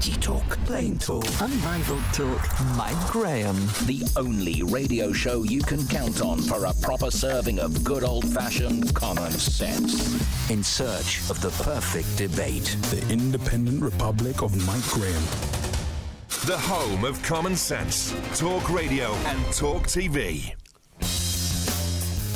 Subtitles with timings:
[0.00, 2.40] Edgy talk, plain talk, unrivaled talk.
[2.74, 7.84] Mike Graham, the only radio show you can count on for a proper serving of
[7.84, 10.48] good old-fashioned common sense.
[10.48, 12.78] In search of the perfect debate.
[12.90, 15.22] The Independent Republic of Mike Graham.
[16.46, 20.54] The home of common sense, talk radio and talk TV.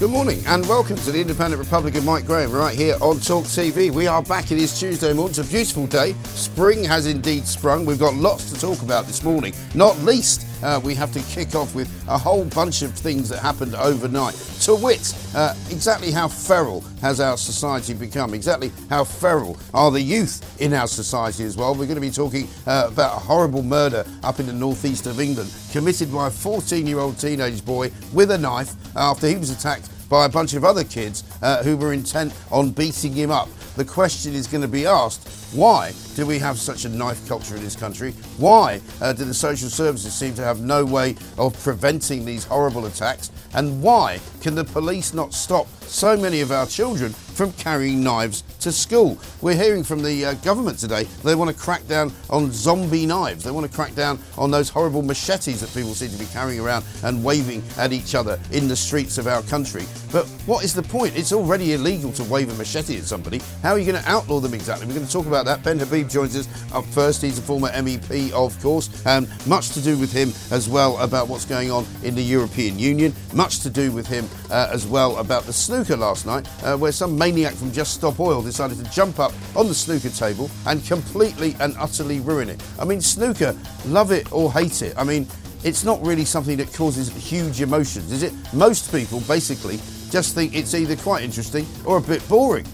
[0.00, 3.44] Good morning and welcome to the Independent Republic of Mike Graham right here on Talk
[3.44, 3.92] TV.
[3.92, 4.50] We are back.
[4.50, 5.30] It is Tuesday morning.
[5.30, 6.14] It's a beautiful day.
[6.24, 7.86] Spring has indeed sprung.
[7.86, 9.54] We've got lots to talk about this morning.
[9.76, 13.40] Not least, uh, we have to kick off with a whole bunch of things that
[13.40, 14.34] happened overnight.
[14.62, 18.34] To wit, uh, exactly how feral has our society become?
[18.34, 21.72] Exactly how feral are the youth in our society as well?
[21.74, 25.20] We're going to be talking uh, about a horrible murder up in the northeast of
[25.20, 29.50] England committed by a 14 year old teenage boy with a knife after he was
[29.50, 33.48] attacked by a bunch of other kids uh, who were intent on beating him up.
[33.76, 37.56] The question is going to be asked why do we have such a knife culture
[37.56, 38.12] in this country?
[38.38, 42.86] Why uh, do the social services seem to have no way of preventing these horrible
[42.86, 43.30] attacks?
[43.52, 48.42] And why can the police not stop so many of our children from carrying knives
[48.60, 49.18] to school?
[49.40, 53.44] We're hearing from the uh, government today they want to crack down on zombie knives.
[53.44, 56.60] They want to crack down on those horrible machetes that people seem to be carrying
[56.60, 59.84] around and waving at each other in the streets of our country.
[60.12, 61.16] But what is the point?
[61.16, 63.40] It's already illegal to wave a machete at somebody.
[63.62, 64.86] How are you going to outlaw them exactly?
[64.86, 65.62] We're going to talk about that.
[65.62, 67.22] Ben Habib joins us up first.
[67.22, 71.28] He's a former MEP, of course, and much to do with him as well about
[71.28, 73.12] what's going on in the European Union.
[73.32, 76.92] Much to do with him uh, as well about the snooker last night, uh, where
[76.92, 80.84] some maniac from Just Stop Oil decided to jump up on the snooker table and
[80.86, 82.62] completely and utterly ruin it.
[82.78, 84.94] I mean, snooker, love it or hate it.
[84.96, 85.26] I mean,
[85.64, 88.32] it's not really something that causes huge emotions, is it?
[88.52, 89.78] Most people basically
[90.10, 92.66] just think it's either quite interesting or a bit boring.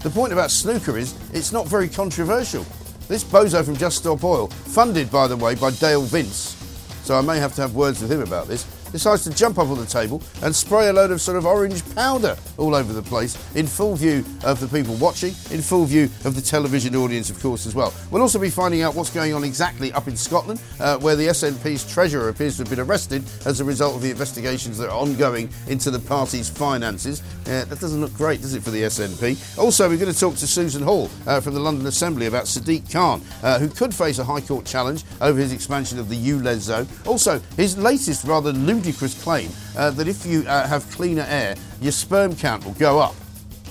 [0.00, 2.66] The point about snooker is it's not very controversial.
[3.06, 6.56] This bozo from Just Stop Oil, funded by the way by Dale Vince,
[7.04, 9.68] so I may have to have words with him about this, decides to jump up
[9.68, 13.02] on the table and spray a load of sort of orange powder all over the
[13.02, 17.30] place in full view of the people watching, in full view of the television audience,
[17.30, 17.92] of course, as well.
[18.10, 21.28] We'll also be finding out what's going on exactly up in Scotland, uh, where the
[21.28, 24.96] SNP's treasurer appears to have been arrested as a result of the investigations that are
[24.96, 27.22] ongoing into the party's finances.
[27.46, 29.58] Uh, that doesn't look great, does it, for the SNP?
[29.58, 32.90] Also, we're going to talk to Susan Hall uh, from the London Assembly about Sadiq
[32.92, 36.58] Khan, uh, who could face a High Court challenge over his expansion of the ULEZ
[36.58, 36.88] zone.
[37.06, 41.92] Also, his latest rather ludicrous claim uh, that if you uh, have cleaner air, your
[41.92, 43.14] sperm count will go up.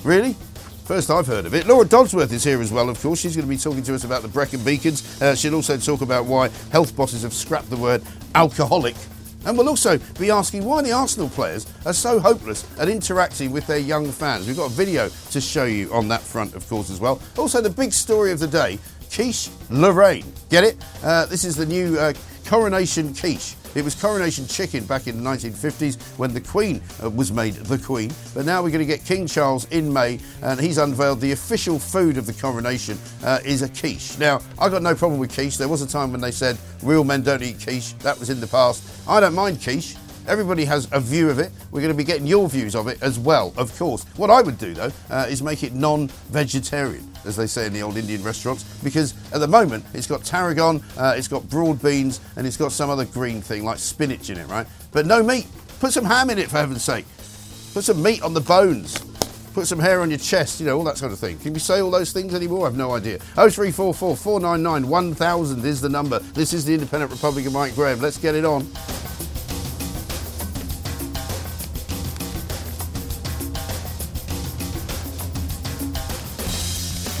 [0.04, 0.34] Really?
[0.84, 1.66] First I've heard of it.
[1.66, 3.20] Laura Dodsworth is here as well, of course.
[3.20, 5.20] She's going to be talking to us about the Brecon Beacons.
[5.20, 8.02] Uh, she'll also talk about why health bosses have scrapped the word
[8.34, 8.94] alcoholic.
[9.46, 13.66] And we'll also be asking why the Arsenal players are so hopeless at interacting with
[13.66, 14.46] their young fans.
[14.46, 17.20] We've got a video to show you on that front, of course, as well.
[17.38, 18.78] Also, the big story of the day
[19.12, 20.32] quiche Lorraine.
[20.50, 20.76] Get it?
[21.02, 22.12] Uh, this is the new uh,
[22.44, 23.54] Coronation quiche.
[23.74, 27.78] It was coronation chicken back in the 1950s when the Queen uh, was made the
[27.78, 28.12] Queen.
[28.34, 31.78] But now we're going to get King Charles in May, and he's unveiled the official
[31.78, 34.18] food of the coronation uh, is a quiche.
[34.18, 35.56] Now, I've got no problem with quiche.
[35.56, 37.94] There was a time when they said real men don't eat quiche.
[37.98, 38.82] That was in the past.
[39.08, 39.96] I don't mind quiche.
[40.30, 41.50] Everybody has a view of it.
[41.72, 44.04] We're going to be getting your views of it as well, of course.
[44.16, 47.72] What I would do, though, uh, is make it non vegetarian, as they say in
[47.72, 51.82] the old Indian restaurants, because at the moment it's got tarragon, uh, it's got broad
[51.82, 54.68] beans, and it's got some other green thing like spinach in it, right?
[54.92, 55.48] But no meat.
[55.80, 57.06] Put some ham in it, for heaven's sake.
[57.74, 58.98] Put some meat on the bones.
[59.52, 61.40] Put some hair on your chest, you know, all that sort of thing.
[61.40, 62.68] Can we say all those things anymore?
[62.68, 63.18] I've no idea.
[63.34, 66.20] 0344 499 1000 is the number.
[66.20, 68.00] This is the Independent Republic of Mike Graham.
[68.00, 68.68] Let's get it on.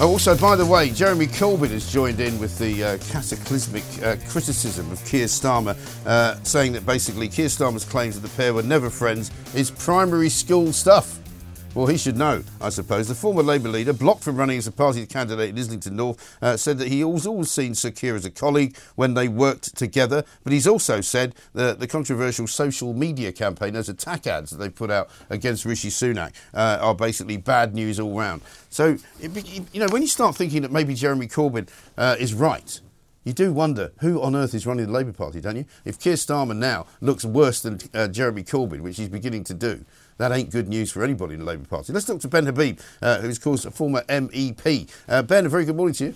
[0.02, 4.16] Oh, also, by the way, Jeremy Corbyn has joined in with the uh, cataclysmic uh,
[4.30, 5.76] criticism of Keir Starmer,
[6.06, 10.30] uh, saying that basically Keir Starmer's claims that the pair were never friends is primary
[10.30, 11.19] school stuff.
[11.72, 13.06] Well, he should know, I suppose.
[13.06, 16.56] The former Labour leader, blocked from running as a party candidate in Islington North, uh,
[16.56, 20.24] said that he has always seen Sir Keir as a colleague when they worked together.
[20.42, 24.68] But he's also said that the controversial social media campaign, those attack ads that they
[24.68, 28.42] put out against Rishi Sunak, uh, are basically bad news all round.
[28.70, 32.80] So, it, you know, when you start thinking that maybe Jeremy Corbyn uh, is right,
[33.22, 35.66] you do wonder who on earth is running the Labour Party, don't you?
[35.84, 39.84] If Keir Starmer now looks worse than uh, Jeremy Corbyn, which he's beginning to do,
[40.20, 41.94] that ain't good news for anybody in the Labour Party.
[41.94, 44.88] Let's talk to Ben Habib, uh, who's, of course, a former MEP.
[45.08, 46.14] Uh, ben, a very good morning to you.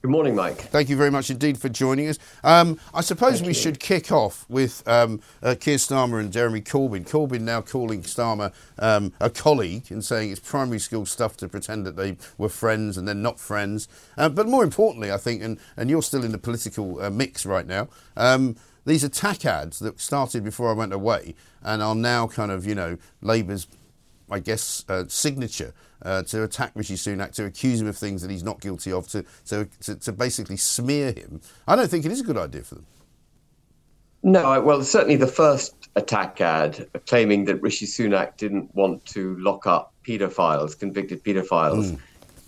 [0.00, 0.56] Good morning, Mike.
[0.56, 2.18] Thank you very much indeed for joining us.
[2.42, 3.54] Um, I suppose Thank we you.
[3.54, 7.06] should kick off with um, uh, Keir Starmer and Jeremy Corbyn.
[7.06, 11.84] Corbyn now calling Starmer um, a colleague and saying it's primary school stuff to pretend
[11.84, 13.88] that they were friends and they're not friends.
[14.16, 17.44] Uh, but more importantly, I think, and, and you're still in the political uh, mix
[17.44, 18.56] right now, um,
[18.88, 22.74] these attack ads that started before I went away and are now kind of, you
[22.74, 23.68] know, Labour's,
[24.30, 28.30] I guess, uh, signature uh, to attack Rishi Sunak, to accuse him of things that
[28.30, 31.40] he's not guilty of, to, to, to, to basically smear him.
[31.66, 32.86] I don't think it is a good idea for them.
[34.22, 39.66] No, well, certainly the first attack ad claiming that Rishi Sunak didn't want to lock
[39.66, 42.00] up paedophiles, convicted paedophiles, mm.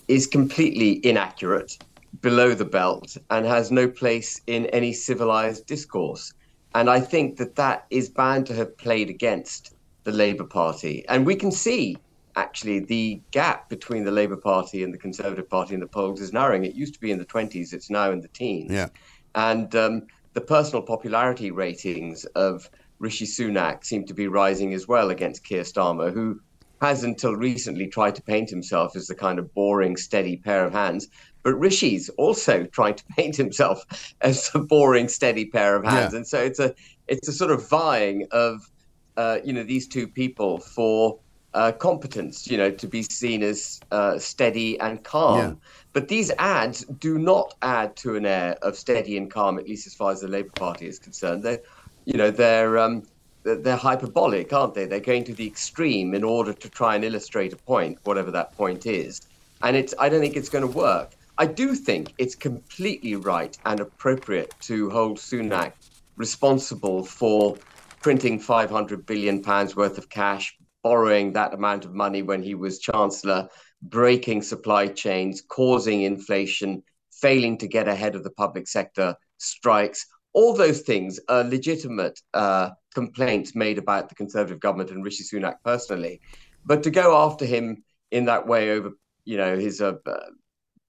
[0.08, 1.78] is completely inaccurate
[2.20, 6.32] below the belt and has no place in any civilized discourse.
[6.74, 9.74] And I think that that is bound to have played against
[10.04, 11.04] the Labour Party.
[11.08, 11.96] And we can see
[12.36, 16.32] actually the gap between the Labour Party and the Conservative Party in the polls is
[16.32, 16.64] narrowing.
[16.64, 18.72] It used to be in the 20s, it's now in the teens.
[18.72, 18.88] Yeah.
[19.34, 25.10] And um, the personal popularity ratings of Rishi Sunak seem to be rising as well
[25.10, 26.40] against Keir Starmer, who
[26.80, 30.72] has until recently tried to paint himself as the kind of boring, steady pair of
[30.72, 31.08] hands.
[31.42, 33.84] But Rishi's also trying to paint himself
[34.20, 36.18] as a boring, steady pair of hands, yeah.
[36.18, 36.74] and so it's a
[37.08, 38.70] it's a sort of vying of
[39.16, 41.18] uh, you know these two people for
[41.54, 45.38] uh, competence, you know, to be seen as uh, steady and calm.
[45.38, 45.54] Yeah.
[45.92, 49.86] But these ads do not add to an air of steady and calm, at least
[49.86, 51.42] as far as the Labour Party is concerned.
[51.42, 51.60] They're,
[52.04, 53.02] you know, they're um,
[53.42, 54.84] they're hyperbolic, aren't they?
[54.84, 58.56] They're going to the extreme in order to try and illustrate a point, whatever that
[58.56, 59.22] point is.
[59.62, 61.12] And it's I don't think it's going to work.
[61.40, 65.72] I do think it's completely right and appropriate to hold Sunak
[66.18, 67.56] responsible for
[68.02, 72.78] printing 500 billion pounds worth of cash, borrowing that amount of money when he was
[72.78, 73.48] chancellor,
[73.80, 80.04] breaking supply chains, causing inflation, failing to get ahead of the public sector strikes.
[80.34, 85.54] All those things are legitimate uh, complaints made about the Conservative government and Rishi Sunak
[85.64, 86.20] personally.
[86.66, 88.90] But to go after him in that way over,
[89.24, 89.94] you know, his uh,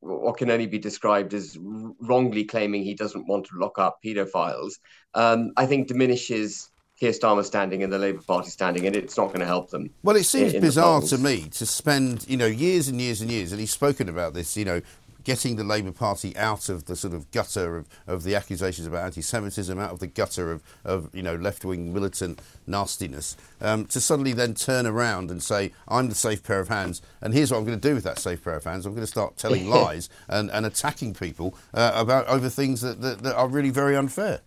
[0.01, 4.73] what can only be described as wrongly claiming he doesn't want to lock up paedophiles,
[5.13, 6.69] um, I think diminishes
[6.99, 9.89] Keir Starmer's standing and the Labour Party standing, and it's not going to help them.
[10.03, 13.31] Well, it seems in, bizarre to me to spend, you know, years and years and
[13.31, 14.81] years, and he's spoken about this, you know,
[15.23, 19.05] getting the Labour Party out of the sort of gutter of, of the accusations about
[19.05, 24.33] anti-Semitism, out of the gutter of, of you know left-wing militant nastiness, um, to suddenly
[24.33, 27.65] then turn around and say, "I'm the safe pair of hands," and here's what I'm
[27.65, 30.09] going to do with that safe pair of hands: I'm going to start telling lies
[30.27, 34.41] and, and attacking people uh, about over things that, that, that are really very unfair.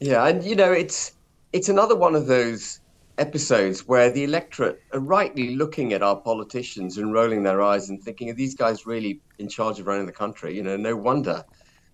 [0.00, 1.12] Yeah, and you know it's
[1.52, 2.80] it's another one of those
[3.18, 8.02] episodes where the electorate are rightly looking at our politicians and rolling their eyes and
[8.02, 10.54] thinking, are these guys really in charge of running the country?
[10.54, 11.44] You know, no wonder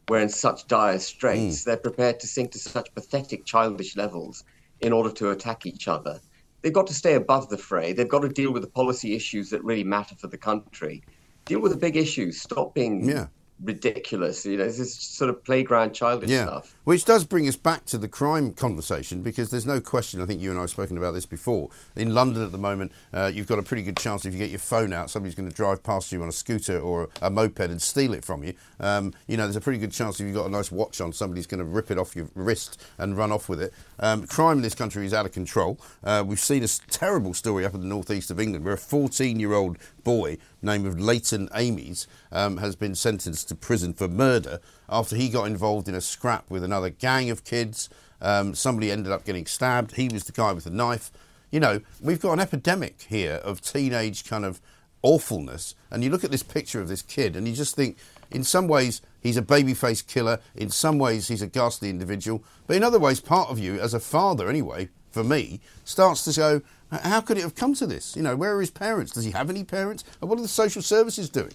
[0.08, 1.62] we're in such dire straits.
[1.62, 1.64] Mm.
[1.64, 4.44] They're prepared to sink to such pathetic, childish levels
[4.80, 6.20] in order to attack each other.
[6.60, 7.92] They've got to stay above the fray.
[7.92, 11.02] They've got to deal with the policy issues that really matter for the country.
[11.44, 12.40] Deal with the big issues.
[12.40, 13.26] Stop being yeah
[13.62, 14.44] ridiculous.
[14.44, 16.44] You know, this is sort of playground childish yeah.
[16.44, 16.76] stuff.
[16.84, 20.20] Which does bring us back to the crime conversation because there's no question.
[20.20, 21.70] I think you and I have spoken about this before.
[21.94, 24.50] In London at the moment, uh, you've got a pretty good chance if you get
[24.50, 27.60] your phone out, somebody's going to drive past you on a scooter or a moped
[27.60, 28.54] and steal it from you.
[28.80, 31.12] Um, you know, there's a pretty good chance if you've got a nice watch on,
[31.12, 33.72] somebody's going to rip it off your wrist and run off with it.
[34.00, 35.78] Um, crime in this country is out of control.
[36.02, 39.38] Uh, we've seen a terrible story up in the northeast of England where a 14
[39.38, 45.16] year old boy named Leighton Amies um, has been sentenced to prison for murder after
[45.16, 47.88] he got involved in a scrap with another gang of kids.
[48.20, 49.96] Um, somebody ended up getting stabbed.
[49.96, 51.10] He was the guy with the knife.
[51.50, 54.60] You know, we've got an epidemic here of teenage kind of
[55.02, 55.74] awfulness.
[55.90, 57.98] And you look at this picture of this kid and you just think,
[58.30, 60.38] in some ways, he's a baby-faced killer.
[60.54, 62.42] In some ways, he's a ghastly individual.
[62.66, 66.32] But in other ways, part of you, as a father anyway, for me, starts to
[66.32, 68.16] go, how could it have come to this?
[68.16, 69.12] You know, where are his parents?
[69.12, 70.04] Does he have any parents?
[70.20, 71.52] And what are the social services doing?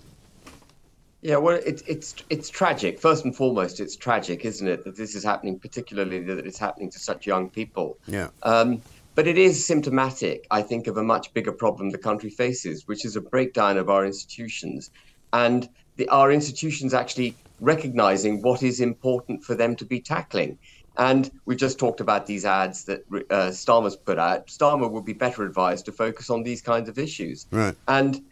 [1.22, 3.00] Yeah, well, it's it's it's tragic.
[3.00, 6.92] First and foremost, it's tragic, isn't it, that this is happening, particularly that it's happening
[6.92, 7.98] to such young people.
[8.06, 8.30] Yeah.
[8.44, 8.82] Um,
[9.16, 13.04] but it is symptomatic, I think, of a much bigger problem the country faces, which
[13.04, 14.92] is a breakdown of our institutions,
[15.34, 20.60] and the, our institutions actually recognizing what is important for them to be tackling.
[20.98, 24.48] And we just talked about these ads that uh, Starmer's put out.
[24.48, 27.48] Starmer would be better advised to focus on these kinds of issues.
[27.52, 27.76] Right.
[27.88, 28.24] And,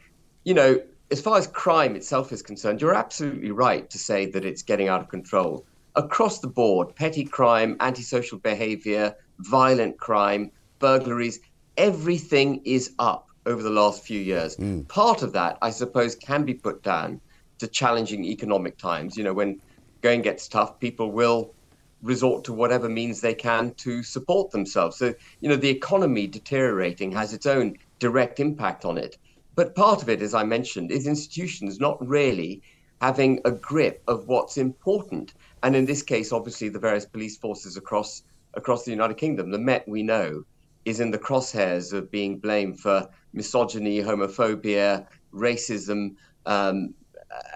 [0.43, 0.81] you know,
[1.12, 4.88] as far as crime itself is concerned, you're absolutely right to say that it's getting
[4.88, 5.65] out of control.
[5.95, 11.39] Across the board, petty crime, antisocial behavior, violent crime, burglaries,
[11.77, 14.57] everything is up over the last few years.
[14.57, 14.88] Mm.
[14.88, 17.21] Part of that, I suppose, can be put down
[17.59, 19.15] to challenging economic times.
[19.15, 19.62] You know, when
[20.01, 21.53] going gets tough, people will
[22.01, 24.97] resort to whatever means they can to support themselves.
[24.97, 29.17] So, you know, the economy deteriorating has its own direct impact on it.
[29.55, 32.62] But part of it, as I mentioned, is institutions not really
[33.01, 35.33] having a grip of what's important.
[35.63, 39.57] And in this case, obviously, the various police forces across across the United Kingdom, the
[39.57, 40.43] Met we know,
[40.85, 46.93] is in the crosshairs of being blamed for misogyny, homophobia, racism, um,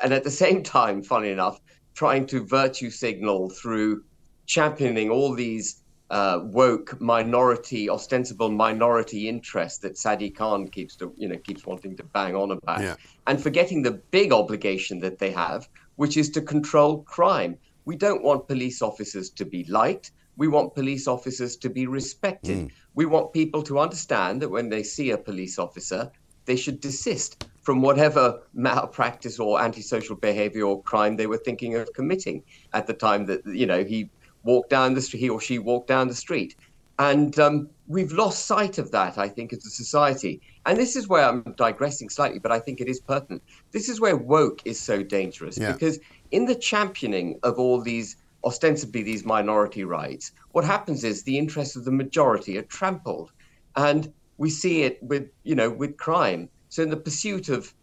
[0.03, 1.61] and at the same time, funny enough,
[1.93, 4.03] trying to virtue signal through
[4.45, 11.27] championing all these uh, woke minority, ostensible minority interest that Sadiq Khan keeps to, you
[11.27, 12.95] know, keeps wanting to bang on about, yeah.
[13.27, 17.57] and forgetting the big obligation that they have, which is to control crime.
[17.85, 20.11] We don't want police officers to be liked.
[20.35, 22.57] We want police officers to be respected.
[22.57, 22.71] Mm.
[22.95, 26.11] We want people to understand that when they see a police officer,
[26.45, 31.93] they should desist from whatever malpractice or antisocial behavior or crime they were thinking of
[31.93, 32.41] committing
[32.73, 34.09] at the time that you know he
[34.43, 36.55] walked down the street, he or she walked down the street.
[36.97, 40.41] And um, we've lost sight of that, I think, as a society.
[40.65, 43.41] And this is where I'm digressing slightly, but I think it is pertinent.
[43.71, 45.71] This is where woke is so dangerous yeah.
[45.71, 45.99] because
[46.31, 51.75] in the championing of all these ostensibly these minority rights, what happens is the interests
[51.75, 53.31] of the majority are trampled.
[53.75, 56.49] And we see it with, you know, with crime.
[56.67, 57.73] So in the pursuit of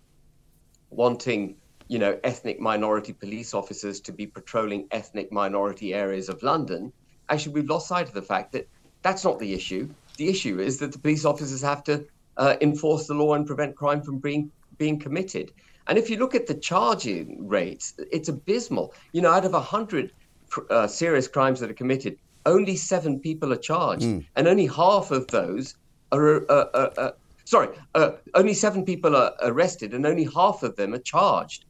[0.90, 1.56] wanting
[1.88, 6.92] you know, ethnic minority police officers to be patrolling ethnic minority areas of London,
[7.28, 8.68] actually we've lost sight of the fact that
[9.02, 9.88] that's not the issue.
[10.16, 12.04] The issue is that the police officers have to
[12.36, 15.52] uh, enforce the law and prevent crime from being being committed.
[15.86, 18.92] And if you look at the charging rates, it's abysmal.
[19.12, 20.12] You know, out of 100
[20.68, 24.24] uh, serious crimes that are committed, only seven people are charged, mm.
[24.34, 25.76] and only half of those
[26.10, 26.50] are.
[26.50, 27.10] Uh, uh, uh
[27.44, 31.64] sorry, uh, only seven people are arrested, and only half of them are charged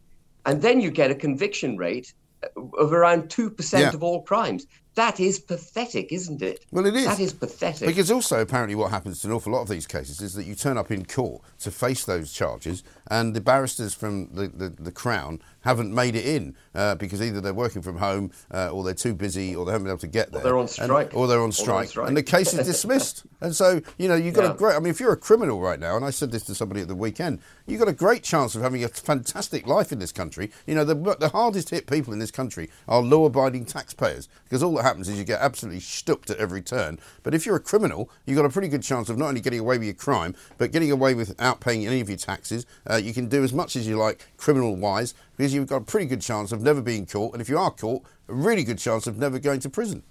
[0.47, 2.49] and then you get a conviction rate uh,
[2.79, 3.89] of around 2% yeah.
[3.89, 4.67] of all crimes.
[4.95, 6.65] That is pathetic, isn't it?
[6.73, 7.05] Well, it is.
[7.05, 7.87] That is pathetic.
[7.87, 10.55] Because also, apparently, what happens to an awful lot of these cases is that you
[10.55, 14.93] turn up in court to face those charges, and the barristers from the, the, the
[14.93, 18.95] Crown haven't made it in uh, because either they're working from home uh, or they're
[18.95, 20.41] too busy or they haven't been able to get there.
[20.41, 21.09] Or they're on strike.
[21.09, 21.87] And, or they're on strike.
[21.87, 22.09] On strike.
[22.09, 23.25] And the case is dismissed.
[23.41, 24.53] and so, you know, you've got yeah.
[24.53, 26.55] a great, I mean, if you're a criminal right now, and I said this to
[26.55, 29.99] somebody at the weekend, you've got a great chance of having a fantastic life in
[29.99, 30.53] this country.
[30.67, 34.63] You know, the, the hardest hit people in this country are law abiding taxpayers because
[34.63, 37.01] all that happens is you get absolutely stooped at every turn.
[37.25, 39.61] But if you're a criminal, you've got a pretty good chance of not only getting
[39.61, 42.67] away with your crime, but getting away without paying any of your taxes.
[42.89, 45.83] Uh, Uh, you can do as much as you like criminal wise because you've got
[45.83, 48.65] a pretty good chance of never being caught, and if you are caught, a really
[48.65, 50.03] good chance of never going to prison.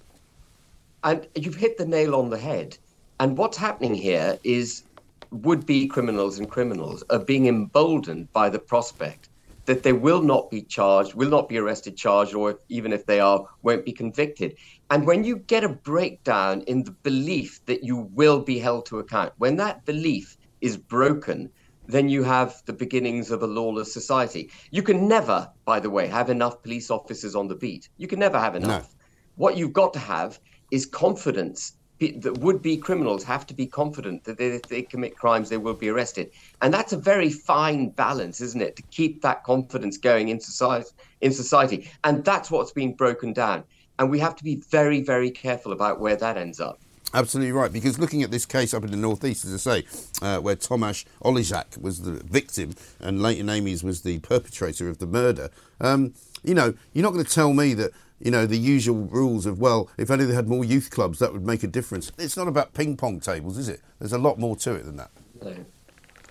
[1.04, 2.78] And you've hit the nail on the head.
[3.20, 4.84] And what's happening here is
[5.32, 9.30] would be criminals and criminals are being emboldened by the prospect
[9.66, 13.20] that they will not be charged, will not be arrested, charged, or even if they
[13.20, 14.56] are, won't be convicted.
[14.92, 19.00] And when you get a breakdown in the belief that you will be held to
[19.00, 21.50] account, when that belief is broken,
[21.88, 24.52] then you have the beginnings of a lawless society.
[24.72, 27.90] You can never, by the way, have enough police officers on the beat.
[27.98, 28.94] You can never have enough.
[28.94, 29.00] No.
[29.36, 30.40] What you've got to have
[30.72, 31.74] is confidence.
[32.00, 35.58] That would be criminals have to be confident that they, if they commit crimes, they
[35.58, 36.30] will be arrested.
[36.62, 40.90] And that's a very fine balance, isn't it, to keep that confidence going in society,
[41.22, 41.90] in society.
[42.04, 43.64] And that's what's being broken down.
[43.98, 46.82] And we have to be very, very careful about where that ends up.
[47.14, 49.88] Absolutely right, because looking at this case up in the northeast, as I say,
[50.22, 55.06] uh, where Tomasz Oleszak was the victim and Leighton Amies was the perpetrator of the
[55.06, 59.06] murder, um, you know, you're not going to tell me that you know the usual
[59.06, 62.12] rules of well, if only they had more youth clubs, that would make a difference.
[62.18, 63.82] It's not about ping pong tables, is it?
[64.00, 65.12] There's a lot more to it than that.
[65.44, 65.56] No.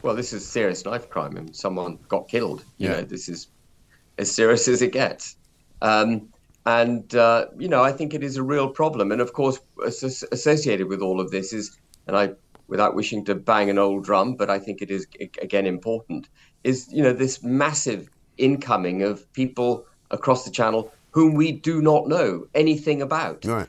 [0.03, 2.65] Well, this is serious knife crime, and someone got killed.
[2.79, 2.97] You yeah.
[2.97, 3.49] know, this is
[4.19, 5.37] as serious as it gets.
[5.83, 6.29] Um,
[6.67, 9.13] and, uh, you know, I think it is a real problem.
[9.13, 12.31] And of course, associated with all of this is, and I,
[12.69, 15.07] without wishing to bang an old drum, but I think it is,
[15.43, 16.29] again, important,
[16.63, 22.09] is, you know, this massive incoming of people across the channel whom we do not
[22.09, 23.45] know anything about.
[23.45, 23.69] Right.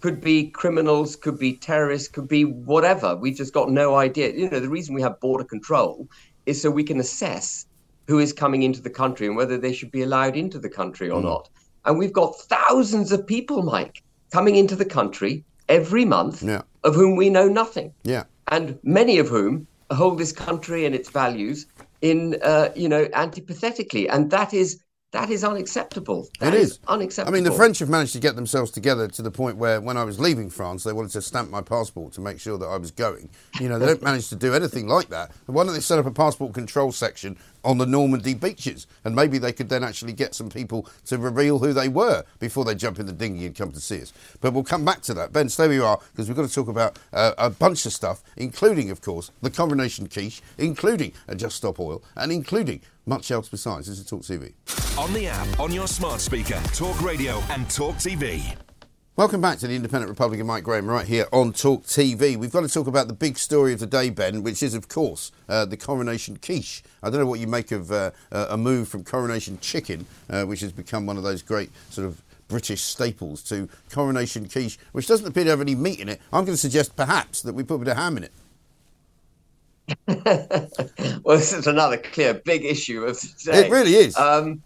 [0.00, 3.16] Could be criminals, could be terrorists, could be whatever.
[3.16, 4.32] We've just got no idea.
[4.32, 6.08] You know, the reason we have border control
[6.44, 7.66] is so we can assess
[8.06, 11.10] who is coming into the country and whether they should be allowed into the country
[11.10, 11.48] or not.
[11.86, 14.02] And we've got thousands of people, Mike,
[14.32, 16.62] coming into the country every month Yeah.
[16.84, 18.24] of whom we know nothing Yeah.
[18.48, 21.66] and many of whom hold this country and its values
[22.02, 24.78] in, uh, you know, antipathetically, and that is
[25.16, 26.28] that is unacceptable.
[26.40, 27.34] That It is I unacceptable.
[27.34, 29.96] I mean, the French have managed to get themselves together to the point where, when
[29.96, 32.76] I was leaving France, they wanted to stamp my passport to make sure that I
[32.76, 33.30] was going.
[33.58, 35.32] You know, they don't manage to do anything like that.
[35.46, 39.38] Why don't they set up a passport control section on the Normandy beaches, and maybe
[39.38, 42.98] they could then actually get some people to reveal who they were before they jump
[43.00, 44.12] in the dinghy and come to see us.
[44.40, 45.32] But we'll come back to that.
[45.32, 47.92] Ben, stay where you are because we've got to talk about uh, a bunch of
[47.92, 53.30] stuff, including, of course, the coronation quiche, including a Just Stop Oil, and including much
[53.30, 53.86] else besides.
[53.86, 54.52] This is Talk TV.
[54.98, 58.56] On the app, on your smart speaker, Talk Radio and Talk TV.
[59.14, 62.36] Welcome back to the Independent Republican Mike Graham right here on Talk TV.
[62.36, 64.88] We've got to talk about the big story of the day, Ben, which is, of
[64.88, 66.82] course, uh, the coronation quiche.
[67.02, 70.44] I don't know what you make of uh, uh, a move from coronation chicken, uh,
[70.44, 75.06] which has become one of those great sort of British staples, to coronation quiche, which
[75.06, 76.20] doesn't appear to have any meat in it.
[76.32, 78.32] I'm going to suggest perhaps that we put a bit of ham in it.
[80.08, 83.66] well, this is another clear big issue of today.
[83.66, 84.16] It really is.
[84.16, 84.62] Um,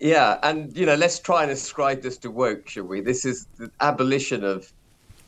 [0.00, 3.00] yeah, and you know, let's try and ascribe this to woke, shall we?
[3.00, 4.70] This is the abolition of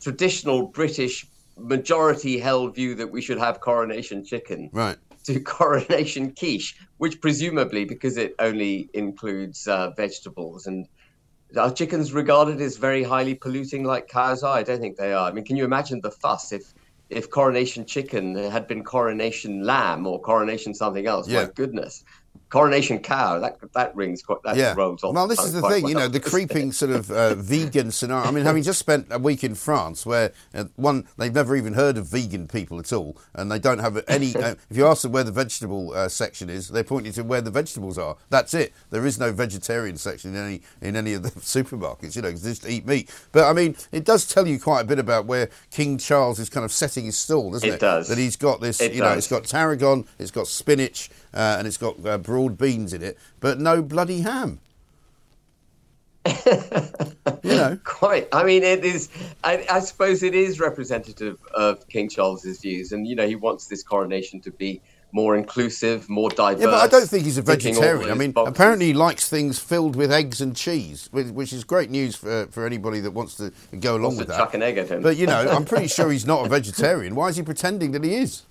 [0.01, 1.25] traditional British
[1.57, 4.97] majority-held view that we should have coronation chicken Right.
[5.25, 10.85] to coronation quiche, which presumably, because it only includes uh, vegetables and
[11.57, 14.57] are chickens regarded as very highly polluting like cows are?
[14.57, 15.29] I don't think they are.
[15.29, 16.61] I mean, can you imagine the fuss if
[17.09, 21.27] if coronation chicken had been coronation lamb or coronation something else?
[21.27, 21.43] Yeah.
[21.45, 22.03] My goodness.
[22.49, 24.73] Coronation cow, that that rings quite that yeah.
[24.73, 25.13] rolls off.
[25.13, 28.25] Well, this is the thing, you know, the creeping sort of uh, vegan scenario.
[28.25, 31.73] I mean, having just spent a week in France, where uh, one they've never even
[31.73, 34.27] heard of vegan people at all, and they don't have any.
[34.37, 37.23] Uh, if you ask them where the vegetable uh, section is, they point you to
[37.23, 38.15] where the vegetables are.
[38.29, 38.71] That's it.
[38.91, 42.15] There is no vegetarian section in any in any of the supermarkets.
[42.15, 43.09] You know, 'cause they just eat meat.
[43.31, 46.49] But I mean, it does tell you quite a bit about where King Charles is
[46.49, 47.73] kind of setting his stall, doesn't it?
[47.75, 48.09] It does.
[48.09, 48.79] That he's got this.
[48.79, 49.19] It you know, does.
[49.19, 53.17] it's got tarragon, it's got spinach, uh, and it's got uh, broad beans in it,
[53.39, 54.59] but no bloody ham.
[56.45, 56.53] you
[57.43, 57.79] know.
[57.83, 58.27] Quite.
[58.33, 59.09] I mean, it is.
[59.43, 63.67] I, I suppose it is representative of King Charles's views, and you know, he wants
[63.67, 66.61] this coronation to be more inclusive, more diverse.
[66.61, 68.11] Yeah, but I don't think he's a vegetarian.
[68.11, 68.55] I mean, boxes.
[68.55, 72.47] apparently he likes things filled with eggs and cheese, which, which is great news for,
[72.47, 74.37] for anybody that wants to go along Wants with to that.
[74.39, 75.01] chuck an egg at him.
[75.03, 77.15] But you know, I'm pretty sure he's not a vegetarian.
[77.15, 78.43] Why is he pretending that he is?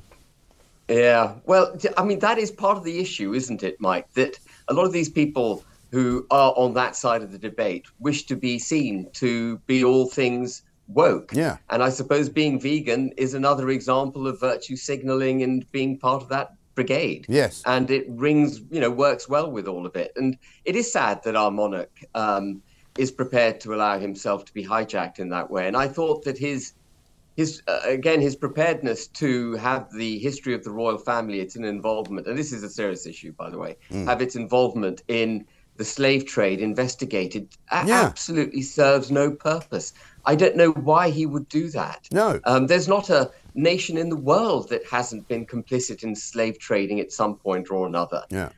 [0.89, 4.13] Yeah, well, I mean, that is part of the issue, isn't it, Mike?
[4.15, 8.27] That a lot of these people who are on that side of the debate wish
[8.27, 11.33] to be seen to be all things woke.
[11.33, 11.59] Yeah.
[11.71, 16.29] And I suppose being vegan is another example of virtue signaling and being part of
[16.29, 17.27] that brigade.
[17.29, 17.63] Yes.
[17.67, 20.13] And it rings, you know, works well with all of it.
[20.17, 22.63] And it is sad that our monarch um,
[22.99, 25.67] is prepared to allow himself to be hijacked in that way.
[25.67, 26.73] And I thought that his
[27.37, 32.27] his uh, again his preparedness to have the history of the royal family its involvement
[32.27, 34.07] and this is a serious issue by the way Mm.
[34.07, 35.45] have its involvement in
[35.77, 38.05] the slave trade investigated Yeah.
[38.07, 39.93] absolutely serves no purpose
[40.25, 42.41] i don't know why he would do that No.
[42.45, 46.99] um, there's not a nation in the world that hasn't been complicit in slave trading
[47.01, 48.51] at some point or another Yeah.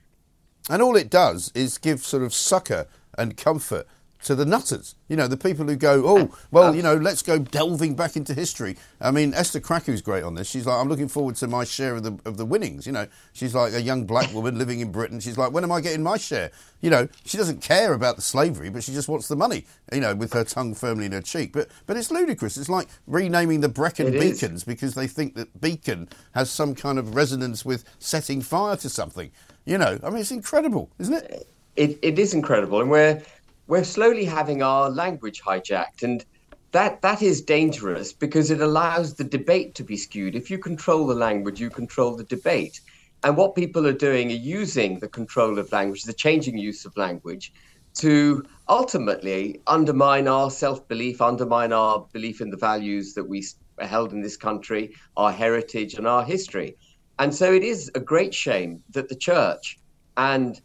[0.70, 2.86] And all it does is give sort of succour
[3.16, 3.86] and comfort
[4.24, 4.94] to the nutters.
[5.08, 8.34] You know, the people who go, oh, well, you know, let's go delving back into
[8.34, 8.76] history.
[9.00, 10.48] I mean, Esther Krakue's great on this.
[10.48, 12.86] She's like, I'm looking forward to my share of the of the winnings.
[12.86, 15.20] You know, she's like a young black woman living in Britain.
[15.20, 16.50] She's like, when am I getting my share?
[16.80, 19.66] You know, she doesn't care about the slavery, but she just wants the money.
[19.92, 21.52] You know, with her tongue firmly in her cheek.
[21.52, 22.56] But but it's ludicrous.
[22.56, 24.40] It's like renaming the Brecon It is.
[24.40, 28.88] Beacons because they think that beacon has some kind of resonance with setting fire to
[28.88, 29.30] something.
[29.64, 31.48] You know, I mean, it's incredible, isn't it?
[31.78, 33.22] it, it is incredible and we're
[33.68, 36.24] we're slowly having our language hijacked and
[36.72, 40.34] that that is dangerous because it allows the debate to be skewed.
[40.34, 42.80] If you control the language you control the debate.
[43.24, 46.92] And what people are doing are using the control of language the changing use of
[46.96, 47.52] language
[47.98, 54.12] to ultimately undermine our self-belief undermine our belief in the values that we s- held
[54.12, 56.76] in this country our heritage and our history.
[57.18, 59.78] And so it is a great shame that the church
[60.16, 60.60] and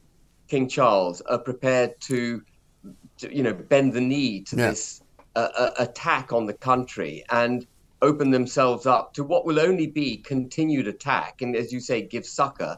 [0.47, 2.41] King Charles are prepared to,
[3.19, 4.69] to you know, bend the knee to Yeah.
[4.69, 5.01] this
[5.35, 7.65] uh, uh, attack on the country and
[8.01, 12.25] open themselves up to what will only be continued attack, and as you say, give
[12.25, 12.77] succor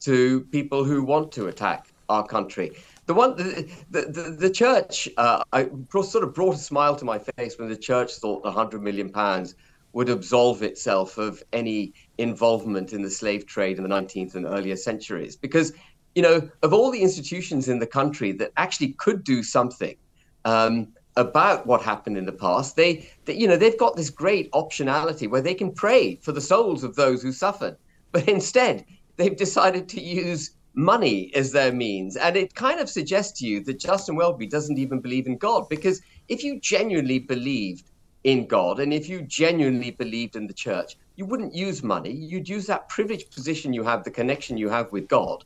[0.00, 2.72] to people who want to attack our country.
[3.06, 5.68] The one, the the, the, church, uh, I
[6.02, 9.10] sort of brought a smile to my face when the church thought the hundred million
[9.10, 9.54] pounds
[9.92, 14.76] would absolve itself of any involvement in the slave trade in the 19th and earlier
[14.76, 15.72] centuries, because
[16.14, 19.96] you know of all the institutions in the country that actually could do something.
[20.44, 24.50] Um, about what happened in the past, they, they, you know, they've got this great
[24.50, 27.76] optionality where they can pray for the souls of those who suffered,
[28.10, 28.84] but instead
[29.16, 32.16] they've decided to use money as their means.
[32.16, 35.68] And it kind of suggests to you that Justin Welby doesn't even believe in God,
[35.68, 37.90] because if you genuinely believed
[38.24, 42.10] in God and if you genuinely believed in the church, you wouldn't use money.
[42.10, 45.44] You'd use that privileged position you have, the connection you have with God,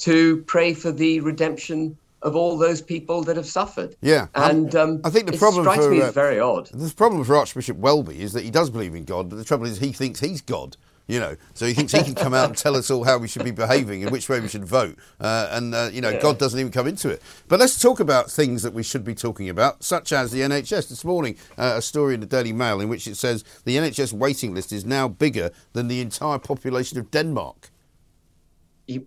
[0.00, 3.96] to pray for the redemption of all those people that have suffered.
[4.02, 6.68] Yeah, and um, I think the problem strikes for me uh, as very odd.
[6.72, 9.66] The problem for Archbishop Welby is that he does believe in God, but the trouble
[9.66, 10.76] is he thinks he's God.
[11.06, 13.26] You know, so he thinks he can come out and tell us all how we
[13.26, 16.20] should be behaving and which way we should vote, uh, and uh, you know, Yeah.
[16.20, 17.20] God doesn't even come into it.
[17.48, 20.88] But let's talk about things that we should be talking about, such as the NHS.
[20.88, 24.12] This morning, uh, a story in the Daily Mail in which it says the NHS
[24.12, 27.70] waiting list is now bigger than the entire population of Denmark.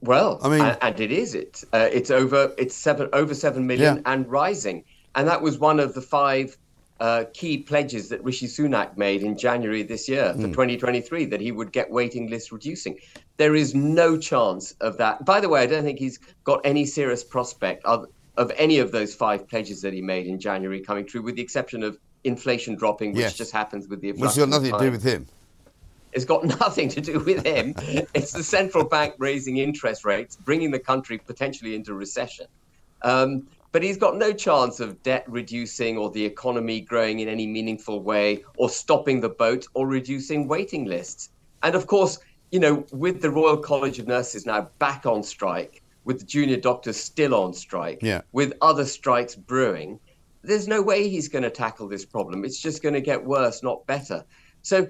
[0.01, 1.63] Well, I mean- and, and it is it.
[1.73, 2.53] Uh, it's over.
[2.57, 4.01] It's seven over seven million Yeah.
[4.13, 4.83] and rising.
[5.15, 6.57] And that was one of the five
[6.99, 11.51] uh, key pledges that Rishi Sunak made in January this year for 2023 that he
[11.51, 12.97] would get waiting lists reducing.
[13.37, 15.25] There is no chance of that.
[15.25, 18.91] By the way, I don't think he's got any serious prospect of, of any of
[18.91, 22.75] those five pledges that he made in January coming true, with the exception of inflation
[22.75, 23.33] dropping, which Yes.
[23.37, 25.27] just happens with the Which has got nothing to do with him.
[26.13, 27.73] It's got nothing to do with him.
[28.13, 32.47] it's the central bank raising interest rates, bringing the country potentially into recession.
[33.01, 37.47] Um, but he's got no chance of debt reducing or the economy growing in any
[37.47, 41.29] meaningful way or stopping the boat or reducing waiting lists.
[41.63, 42.19] And of course,
[42.51, 46.57] you know, with the Royal College of Nurses now back on strike, with the junior
[46.57, 48.21] doctors still on strike, Yeah.
[48.31, 49.99] with other strikes brewing,
[50.43, 52.45] there's no way he's going to tackle this problem.
[52.45, 54.23] It's just going to get worse, not better.
[54.63, 54.87] So,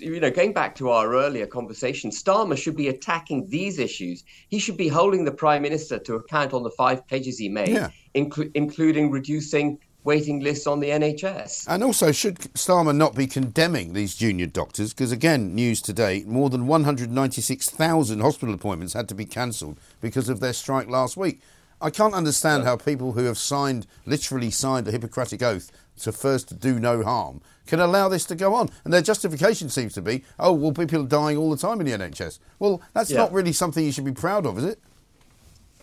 [0.00, 4.22] you know, going back to our earlier conversation, Starmer should be attacking these issues.
[4.48, 7.70] He should be holding the prime minister to account on the five pledges he made,
[7.70, 7.88] Yeah.
[8.14, 11.64] inclu- including reducing waiting lists on the NHS.
[11.68, 14.92] And also, should Starmer not be condemning these junior doctors?
[14.92, 20.40] Because again, news today: more than 196,000 hospital appointments had to be cancelled because of
[20.40, 21.40] their strike last week.
[21.80, 26.58] I can't understand how people who have signed, literally signed a Hippocratic oath to first
[26.60, 28.68] do no harm, can allow this to go on.
[28.84, 31.86] And their justification seems to be, oh, well, people are dying all the time in
[31.86, 32.38] the NHS.
[32.58, 33.18] Well, that's Yeah.
[33.18, 34.80] not really something you should be proud of, is it?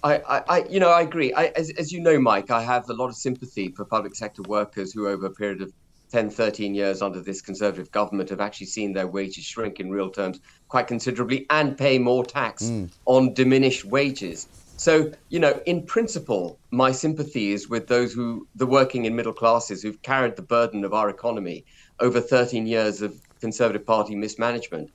[0.04, 1.34] I, I, I you know, I agree.
[1.34, 4.44] I, as, as you know, Mike, I have a lot of sympathy for public sector
[4.44, 5.74] workers who, over a period of
[6.12, 10.10] 10, 13 years under this Conservative government, have actually seen their wages shrink in real
[10.10, 12.90] terms quite considerably and pay more tax mm.
[13.06, 14.48] on diminished wages.
[14.78, 19.34] So, you know, in principle, my sympathy is with those who, the working and middle
[19.34, 21.66] classes, who've carried the burden of our economy
[22.02, 24.92] over 13 years of Conservative Party mismanagement.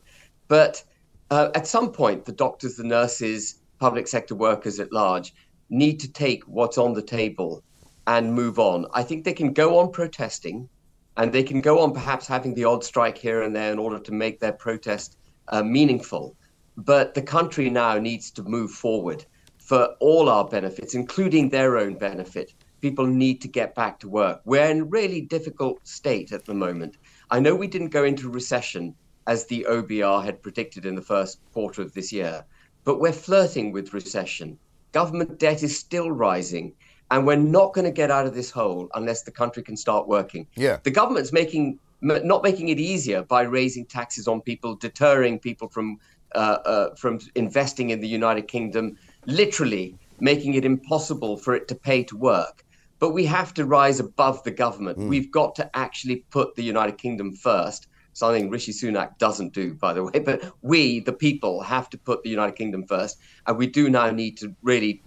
[0.49, 0.85] But
[1.31, 5.33] uh, at some point, the doctors, the nurses, public sector workers at large
[5.71, 7.63] need to take what's on the table
[8.07, 8.87] and move on.
[8.93, 10.69] I think they can go on protesting
[11.17, 13.99] and they can go on perhaps having the odd strike here and there in order
[14.01, 15.17] to make their protest
[15.49, 16.37] uh, meaningful.
[16.77, 19.25] But the country now needs to move forward
[19.71, 22.53] for all our benefits, including their own benefit.
[22.81, 24.41] People need to get back to work.
[24.45, 26.97] We're in a really difficult state at the moment.
[27.31, 28.97] I know we didn't go into recession
[29.29, 32.45] as the OBR had predicted in the first quarter of this year,
[32.83, 34.59] but we're flirting with recession.
[34.91, 36.73] Government debt is still rising,
[37.13, 40.09] and we're not going to get out of this hole unless the country can start
[40.09, 40.49] working.
[40.57, 40.79] Yeah.
[40.83, 45.99] The government's making not making it easier by raising taxes on people, deterring people from
[46.35, 51.75] uh, uh, from investing in the United Kingdom, literally making it impossible for it to
[51.75, 52.65] pay to work.
[52.99, 54.99] But we have to rise above the government.
[54.99, 55.09] Hmm.
[55.09, 59.95] We've got to actually put the United Kingdom first, something Rishi Sunak doesn't do, by
[59.95, 60.19] the way.
[60.19, 63.19] But we, the people, have to put the United Kingdom first.
[63.47, 65.03] And we do now need to really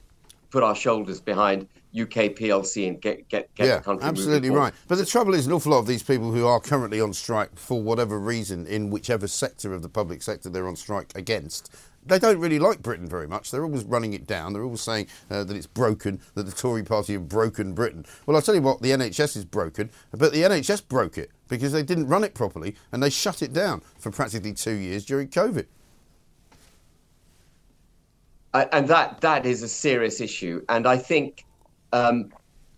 [0.50, 1.68] put our shoulders behind
[2.00, 4.74] UK PLC and get, get, get yeah, the country absolutely right.
[4.88, 7.58] But the trouble is, an awful lot of these people who are currently on strike
[7.58, 12.20] for whatever reason, in whichever sector of the public sector they're on strike against, they
[12.20, 13.52] don't really like Britain very much.
[13.52, 14.54] They're always running it down.
[14.54, 18.06] They're always saying uh, that it's broken, that the Tory party have broken Britain.
[18.26, 21.72] Well, I'll tell you what, the NHS is broken, but the NHS broke it because
[21.72, 25.28] they didn't run it properly and they shut it down for practically two years during
[25.28, 25.66] COVID.
[28.54, 30.64] And that that is a serious issue.
[30.70, 31.44] And I think,
[31.92, 32.32] um,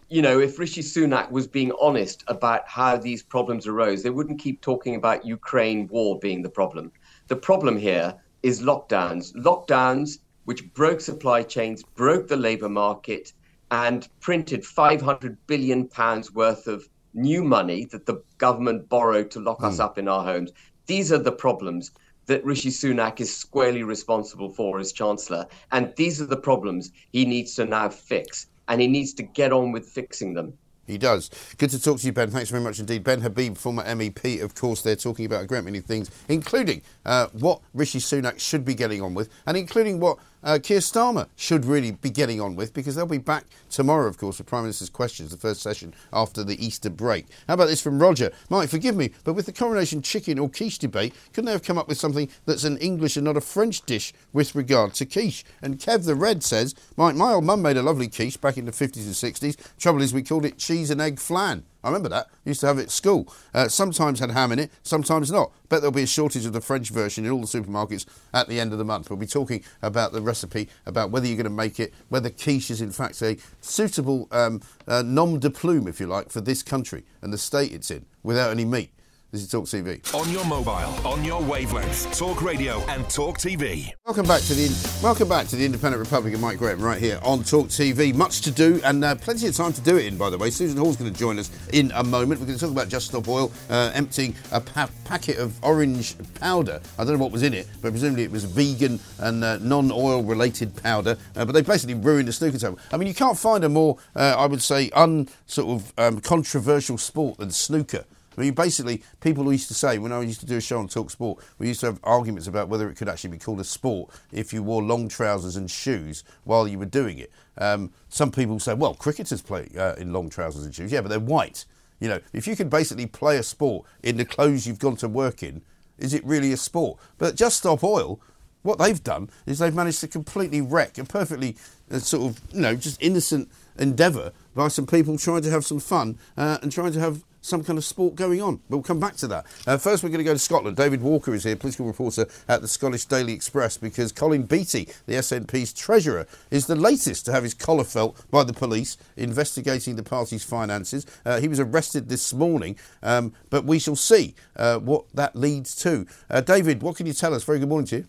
[0.08, 4.40] you know, if Rishi Sunak was being honest about how these problems arose, they wouldn't
[4.40, 6.94] keep talking about Ukraine war being the problem.
[7.28, 9.34] The problem here is lockdowns.
[9.34, 13.34] Lockdowns which broke supply chains, broke the labour market,
[13.72, 19.62] and printed 500 billion pounds worth of new money that the government borrowed to lock
[19.62, 19.66] mm.
[19.66, 19.82] us hmm.
[19.82, 20.52] up in our homes.
[20.86, 21.90] These are the problems
[22.28, 25.48] that Rishi Sunak is squarely responsible for as Chancellor.
[25.72, 28.46] And these are the problems he needs to now fix.
[28.68, 30.54] And he needs to get on with fixing them.
[30.86, 31.30] He does.
[31.58, 32.30] Good to talk to you, Ben.
[32.30, 33.04] Thanks very much indeed.
[33.04, 37.28] Ben Habib, former MEP, of course, they're talking about a great many things, including uh,
[37.34, 41.66] what Rishi Sunak should be getting on with, and including what uh, Keir Starmer should
[41.66, 44.90] really be getting on with because they'll be back tomorrow, of course, for Prime Minister's
[44.90, 47.26] questions, the first session after the Easter break.
[47.48, 48.32] How about this from Roger?
[48.50, 51.78] Mike, forgive me, but with the coronation chicken or quiche debate, couldn't they have come
[51.78, 55.44] up with something that's an English and not a French dish with regard to quiche?
[55.62, 58.66] And Kev the Red says, Mike, my old mum made a lovely quiche back in
[58.66, 59.58] the 50s and 60s.
[59.80, 61.64] Trouble is, we called it cheese and egg flan.
[61.86, 62.30] I remember that.
[62.46, 63.32] used to have it at school.
[63.54, 65.52] Uh, sometimes had ham in it, sometimes not.
[65.70, 68.60] Bet there'll be a shortage of the French version in all the supermarkets at the
[68.60, 69.12] end of the month.
[69.12, 72.72] We'll be talking about the recipe, about whether you're going to make it, whether quiche
[72.72, 76.64] is in fact a suitable um, uh, nom de plume, if you like, for this
[76.64, 78.90] country and the state it's in, without any meat.
[79.36, 80.00] This is Talk TV.
[80.18, 80.72] On your mobile,
[81.06, 83.92] on your wavelengths, Talk Radio and Talk TV.
[84.06, 84.70] Welcome back to the
[85.04, 88.16] welcome back to the Independent Republic of Mike Graham right here on Talk TV.
[88.16, 90.18] Much to do and uh, plenty of time to do it in.
[90.18, 92.40] By the way, Susan Hall's going to join us in a moment.
[92.40, 96.16] We're going to talk about Just Stop Oil uh, emptying a pa- packet of orange
[96.36, 96.80] powder.
[96.98, 100.24] I don't know what was in it, but presumably it was vegan and uh, non-oil
[100.24, 101.18] related powder.
[101.36, 102.80] Uh, but they basically ruined the snooker table.
[102.94, 106.22] I mean, you can't find a more, uh, I would say, un sort of um,
[106.22, 108.06] controversial sport than snooker.
[108.38, 110.88] I mean, basically, people used to say, when I used to do a show on
[110.88, 113.64] Talk Sport, we used to have arguments about whether it could actually be called a
[113.64, 117.32] sport if you wore long trousers and shoes while you were doing it.
[117.58, 120.92] Um, some people say, well, cricketers play uh, in long trousers and shoes.
[120.92, 121.66] Yeah, but they're white.
[122.00, 125.08] You know, if you could basically play a sport in the clothes you've gone to
[125.08, 125.62] work in,
[125.98, 127.00] is it really a sport?
[127.18, 128.20] But Just Stop Oil,
[128.64, 131.56] what they've done is they've managed to completely wreck a perfectly
[131.92, 135.80] uh, sort of, you know, just innocent endeavour by some people trying to have some
[135.80, 138.60] fun uh, and trying to have some kind of sport going on.
[138.70, 139.46] We'll come back to that.
[139.68, 140.76] Uh, first, we're going to go to Scotland.
[140.76, 145.14] David Walker is here, political reporter at the Scottish Daily Express, because Colin Beattie, the
[145.14, 150.04] SNP's treasurer, is the latest to have his collar felt by the police investigating the
[150.04, 151.06] party's finances.
[151.26, 155.76] Uh, he was arrested this morning, um, but we shall see uh, what that leads
[155.76, 156.06] to.
[156.30, 157.44] Uh, David, what can you tell us?
[157.44, 158.06] Very good morning to you.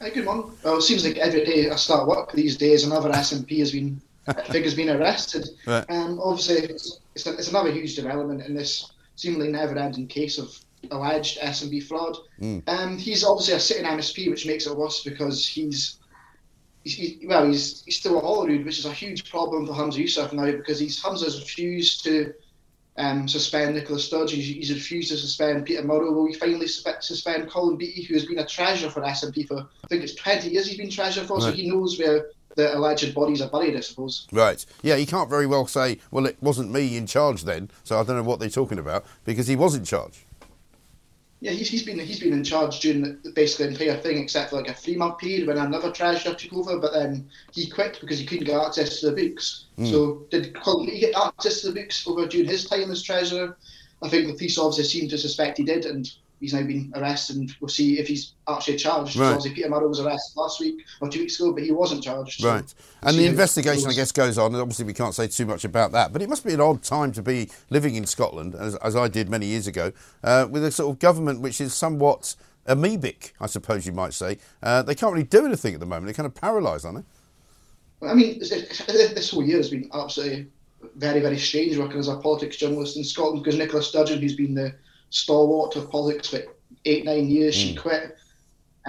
[0.00, 0.50] Hey, good morning.
[0.62, 4.00] Well, it seems like every day I start work these days, another SNP has been
[4.50, 5.48] figure's been arrested.
[5.66, 5.84] Right.
[5.88, 10.56] Um, obviously, it's, it's, a, it's, another huge development in this seemingly never-ending case of
[10.90, 12.16] alleged SNP fraud.
[12.40, 12.68] Mm.
[12.68, 15.98] Um, he's obviously a sitting MSP, which makes it worse because he's,
[16.84, 20.02] he's he, well, he's, he's still at Holyrood, which is a huge problem for Humza
[20.02, 22.32] Yousaf now because he's Humza's refused to
[22.96, 24.40] um, suspend Nicholas Sturgeon.
[24.40, 26.14] He's, he's, refused to suspend Peter Murrell.
[26.14, 29.86] Will we finally suspend Colin Beattie, who has been a treasurer for SNP for I
[29.88, 31.44] think it's 20 years he's been treasurer for, right.
[31.44, 34.26] so he knows where the alleged bodies are buried, I suppose.
[34.32, 34.64] Right.
[34.82, 38.04] Yeah, he can't very well say, well, it wasn't me in charge then, so I
[38.04, 40.26] don't know what they're talking about, because he was in charge.
[41.42, 44.50] Yeah, he's, he's been he's been in charge during the, basically the entire thing, except
[44.50, 46.78] for like a three month period when another treasurer took over.
[46.78, 49.64] But then he quit because he couldn't get access to the books.
[49.78, 49.90] Mm.
[49.90, 53.56] So did Colin get access to the books over during his time as treasurer?
[54.02, 57.36] I think the police officer seemed to suspect he did, and he's now been arrested,
[57.36, 59.16] and we'll see if he's actually charged.
[59.16, 59.28] Right.
[59.28, 62.42] obviously, Peter Murrell was arrested last week or two weeks ago, but he wasn't charged.
[62.42, 62.68] Right.
[62.68, 65.64] So and the investigation, I guess, goes on, and obviously we can't say too much
[65.64, 66.12] about that.
[66.12, 69.08] But it must be an odd time to be living in Scotland, as, as I
[69.08, 69.92] did many years ago,
[70.24, 72.34] uh, with a sort of government which is somewhat
[72.66, 74.38] amoebic, I suppose you might say.
[74.62, 76.06] Uh, they can't really do anything at the moment.
[76.06, 78.08] They're kind of paralysed, aren't they?
[78.08, 80.48] I mean, this whole year has been absolutely
[80.96, 84.54] very, very strange working as a politics journalist in Scotland because Nicola Sturgeon, who's been
[84.54, 84.74] the
[85.10, 86.40] stalwart of politics for
[86.84, 87.54] eight, nine years.
[87.54, 87.58] Mm.
[87.58, 88.16] She quit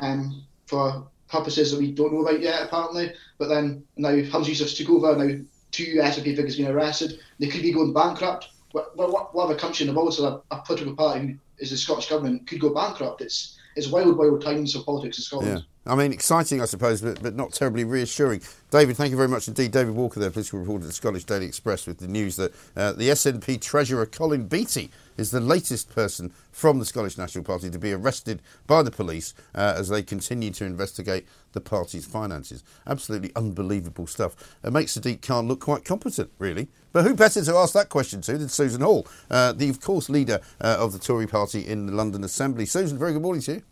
[0.02, 3.14] um, for purposes that we don't know about yet, apparently.
[3.38, 5.16] But then now Humza Yousaf's took over.
[5.16, 7.20] Now two SNP figures been arrested.
[7.40, 8.50] They could be going bankrupt.
[8.72, 11.78] What, what, what other country in the world, so a, a political party is the
[11.78, 13.22] Scottish government, could go bankrupt?
[13.22, 15.60] It's it's wild, wild times for politics in Scotland.
[15.60, 15.81] Yeah.
[15.86, 18.41] I mean, exciting, I suppose, but, but not terribly reassuring.
[18.70, 19.72] David, thank you very much indeed.
[19.72, 22.91] David Walker, there, political reporter at the Scottish Daily Express, with the news that uh,
[22.94, 27.80] the SNP treasurer Colin Beattie is the latest person from the Scottish National Party to
[27.80, 32.63] be arrested by the police uh, as they continue to investigate the party's finances.
[32.86, 34.36] Absolutely unbelievable stuff.
[34.63, 36.67] It makes Sadiq Khan look quite competent, really.
[36.91, 40.10] But who better to ask that question to than Susan Hall, uh, the, of course,
[40.10, 42.67] leader uh, of the Tory party in the London Assembly.
[42.67, 43.63] Susan, very good morning to you.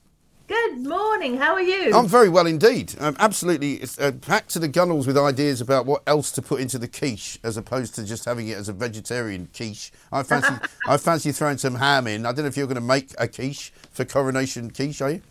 [0.50, 1.38] Good morning.
[1.38, 1.94] How are you?
[1.94, 2.96] I'm very well indeed.
[3.00, 6.80] I'm absolutely uh, packed to the gunnels with ideas about what else to put into
[6.80, 9.92] the quiche, as opposed to just having it as a vegetarian quiche.
[10.12, 10.56] I fancy,
[10.88, 12.26] I fancy throwing some ham in.
[12.26, 15.22] I don't know if you're going to make a quiche for coronation quiche, are you?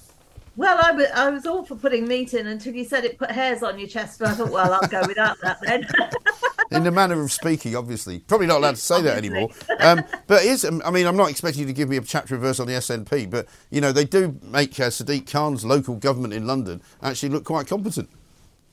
[0.59, 3.31] Well, I was, I was all for putting meat in until you said it put
[3.31, 5.87] hairs on your chest, and I thought, well, I'll go without that then.
[6.73, 8.19] in the manner of speaking, obviously.
[8.19, 9.51] Probably not allowed to say that anymore.
[9.79, 12.35] Um, but is, um, I mean, I'm not expecting you to give me a chapter
[12.35, 15.95] and verse on the SNP, but, you know, they do make uh, Sadiq Khan's local
[15.95, 18.11] government in London actually look quite competent.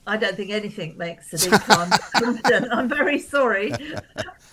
[0.08, 2.68] I don't think anything makes Sadiq Khan.
[2.72, 3.74] I'm very sorry.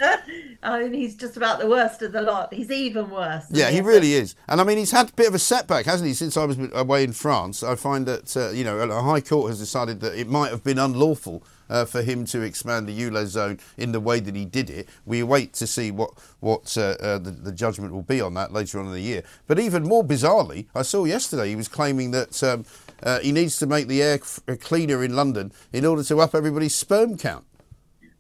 [0.62, 2.55] I mean, he's just about the worst of the lot.
[2.55, 3.47] He's even worse.
[3.51, 4.35] Yeah, he really is.
[4.49, 6.57] And I mean, he's had a bit of a setback, hasn't he, since I was
[6.73, 7.62] away in France?
[7.62, 10.65] I find that, uh, you know, a High Court has decided that it might have
[10.65, 14.45] been unlawful uh, for him to expand the ULEZ zone in the way that he
[14.45, 14.89] did it.
[15.07, 18.53] We wait to see what what uh, uh, the, the, judgment will be on that
[18.53, 19.23] later on in the year.
[19.47, 22.67] But even more bizarrely, I saw yesterday he was claiming that um,
[23.03, 26.75] uh, he needs to make the air cleaner in London in order to up everybody's
[26.75, 27.47] sperm count.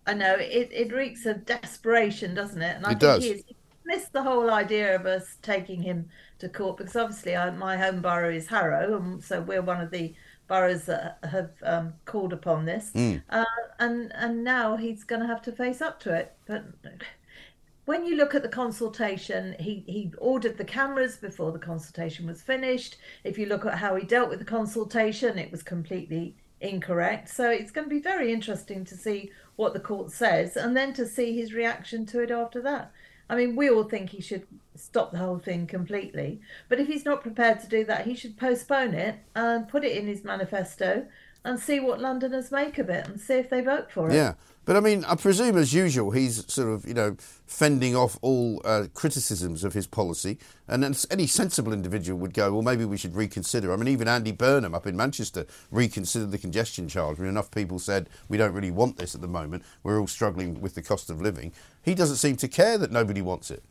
[0.06, 2.76] I know it, it reeks of desperation, doesn't it?
[2.76, 3.24] And I it think does.
[3.24, 3.44] he
[3.84, 8.00] missed the whole idea of us taking him to court because obviously I, my home
[8.00, 10.14] borough is Harrow, and so we're one of the
[10.48, 13.22] boroughs that have um, called upon this, mm.
[13.30, 13.44] uh,
[13.78, 16.34] and and now he's going to have to face up to it.
[16.46, 16.64] But
[17.84, 22.42] when you look at the consultation, he he ordered the cameras before the consultation was
[22.42, 22.96] finished.
[23.24, 27.28] If you look at how he dealt with the consultation, it was completely incorrect.
[27.28, 30.92] So it's going to be very interesting to see what the court says and then
[30.94, 32.92] to see his reaction to it after that.
[33.28, 37.04] I mean, we all think he should stop the whole thing completely, but if he's
[37.04, 41.06] not prepared to do that, he should postpone it and put it in his manifesto
[41.44, 44.14] and see what Londoners make of it and see if they vote for it.
[44.14, 44.34] Yeah.
[44.64, 48.62] But I mean, I presume, as usual, he's sort of, you know, fending off all
[48.64, 50.38] uh, criticisms of his policy.
[50.68, 53.72] And then any sensible individual would go, well, maybe we should reconsider.
[53.72, 57.80] I mean, even Andy Burnham up in Manchester reconsidered the congestion charge when enough people
[57.80, 59.64] said, we don't really want this at the moment.
[59.82, 61.52] We're all struggling with the cost of living.
[61.82, 63.64] He doesn't seem to care that nobody wants it.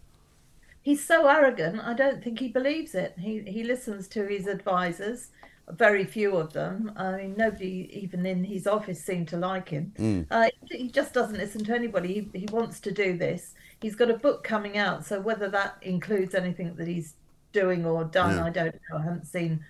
[0.82, 3.16] He's so arrogant, I don't think he believes it.
[3.20, 5.30] He, he listens to his advisors
[5.70, 6.92] very few of them.
[6.96, 9.94] I mean, nobody even in his office seemed to like him.
[9.98, 10.28] Mm.
[10.30, 12.30] Uh, he just doesn't listen to anybody.
[12.34, 13.54] He, he wants to do this.
[13.82, 17.16] He's got a book coming out, so whether that includes anything that he's
[17.52, 18.46] doing or done, yeah.
[18.46, 18.98] I don't know.
[18.98, 19.64] I haven't seen.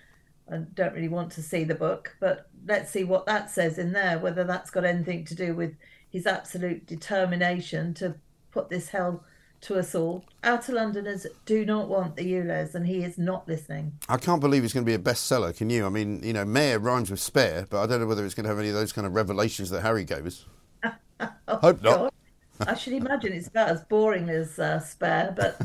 [0.50, 3.92] I don't really want to see the book, but let's see what that says in
[3.92, 4.18] there.
[4.18, 5.74] Whether that's got anything to do with
[6.10, 8.16] his absolute determination to
[8.50, 9.24] put this hell
[9.62, 10.24] to us all.
[10.44, 13.92] Outer Londoners do not want the ULEZ, and he is not listening.
[14.08, 15.56] I can't believe it's going to be a bestseller.
[15.56, 15.86] Can you?
[15.86, 18.44] I mean, you know, mayor rhymes with spare, but I don't know whether it's going
[18.44, 20.44] to have any of those kind of revelations that Harry gave us.
[21.20, 22.14] oh, Hope not.
[22.60, 25.60] I should imagine it's about as boring as uh, spare, but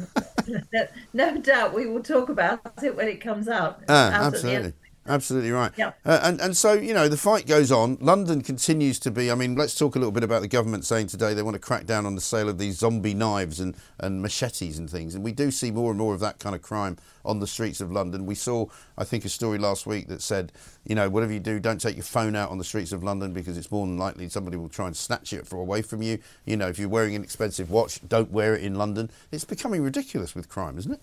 [0.48, 3.84] no, no, doubt we will talk about it when it comes out.
[3.90, 4.74] Out absolutely.
[5.08, 5.72] Absolutely right.
[5.78, 5.94] Yeah.
[6.06, 7.98] Uh, and, and so, you know, the fight goes on.
[8.02, 11.08] London continues to be, I mean, let's talk a little bit about the government saying
[11.08, 14.22] today they want to crack down on the sale of these zombie knives and, and
[14.22, 15.16] machetes and things.
[15.16, 17.82] And we do see more and more of that kind of crime on the streets
[17.82, 18.26] of London.
[18.26, 18.68] We saw,
[18.98, 20.52] I think, a story last week that said,
[20.86, 23.34] you know, whatever you do, don't take your phone out on the streets of London
[23.34, 26.20] because it's more than likely somebody will try and snatch it away from you.
[26.46, 29.10] You know, if you're wearing an expensive watch, don't wear it in London.
[29.32, 31.02] It's becoming ridiculous with crime, isn't it?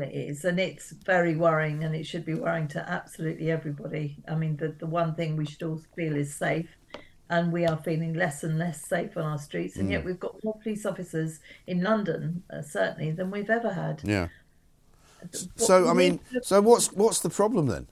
[0.00, 4.16] It is, and it's very worrying, and it should be worrying to absolutely everybody.
[4.28, 6.68] I mean, the, the one thing we should all feel is safe,
[7.28, 9.92] and we are feeling less and less safe on our streets, and mm.
[9.92, 14.00] yet we've got more police officers in London, uh, certainly, than we've ever had.
[14.04, 14.28] Yeah.
[15.20, 17.86] What so, I mean, so what's what's the problem then?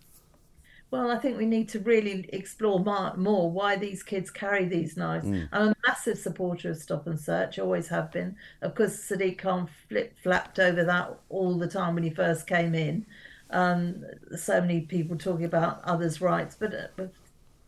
[0.94, 2.78] Well, I think we need to really explore
[3.16, 5.26] more why these kids carry these knives.
[5.26, 5.48] Mm.
[5.50, 8.36] I'm a massive supporter of stop and search, always have been.
[8.62, 12.76] Of course, Sadiq Khan flip flapped over that all the time when he first came
[12.76, 13.06] in.
[13.50, 14.04] Um,
[14.36, 17.12] so many people talking about others' rights, but, uh, but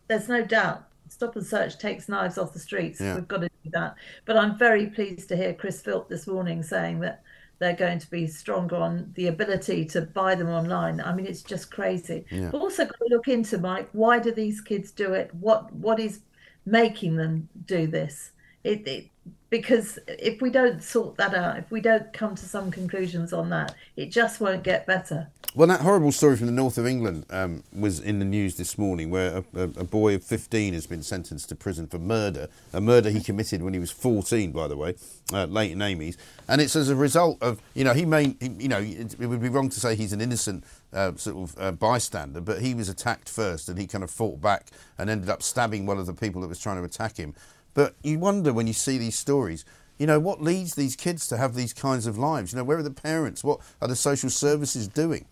[0.07, 3.01] there's no doubt stop and search takes knives off the streets.
[3.01, 3.15] Yeah.
[3.15, 3.95] We've got to do that.
[4.23, 7.23] But I'm very pleased to hear Chris Philp this morning saying that
[7.59, 11.01] they're going to be stronger on the ability to buy them online.
[11.01, 12.25] I mean, it's just crazy.
[12.29, 12.49] Yeah.
[12.51, 13.89] But also got to look into Mike.
[13.93, 15.33] Why do these kids do it?
[15.33, 16.21] What what is
[16.65, 18.31] making them do this?
[18.67, 19.09] It, it
[19.49, 23.49] because if we don't sort that out, if we don't come to some conclusions on
[23.51, 25.27] that, it just won't get better.
[25.55, 28.77] Well, that horrible story from the north of England um, was in the news this
[28.77, 32.49] morning, where a, a, a, boy of 15 has been sentenced to prison for murder,
[32.73, 34.95] a murder he committed when he was 14, by the way,
[35.33, 36.17] uh, Leighton Amies,
[36.47, 39.41] and it's as a result of, you know, he may, you know, it, it, would
[39.41, 40.63] be wrong to say he's an innocent
[40.93, 44.39] uh, sort of uh, bystander, but he was attacked first, and he kind of fought
[44.39, 44.67] back
[44.97, 47.33] and ended up stabbing one of the people that was trying to attack him.
[47.77, 49.63] But you wonder when you see these stories,
[49.99, 52.51] you know, what leads these kids to have these kinds of lives?
[52.51, 53.43] You know, where are the parents?
[53.43, 55.27] What are the social services doing?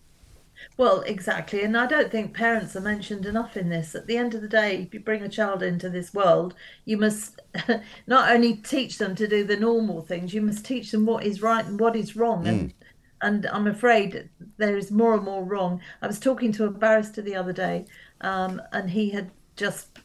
[0.76, 1.64] Well, exactly.
[1.64, 3.96] And I don't think parents are mentioned enough in this.
[3.96, 6.96] At the end of the day, if you bring a child into this world, you
[6.96, 7.40] must
[8.06, 11.42] not only teach them to do the normal things, you must teach them what is
[11.42, 12.44] right and what is wrong.
[12.44, 12.48] Mm.
[12.48, 12.74] And
[13.22, 15.80] And I'm afraid there is more and more wrong.
[16.00, 17.86] I was talking to a barrister the other day,
[18.20, 19.98] um, and he had just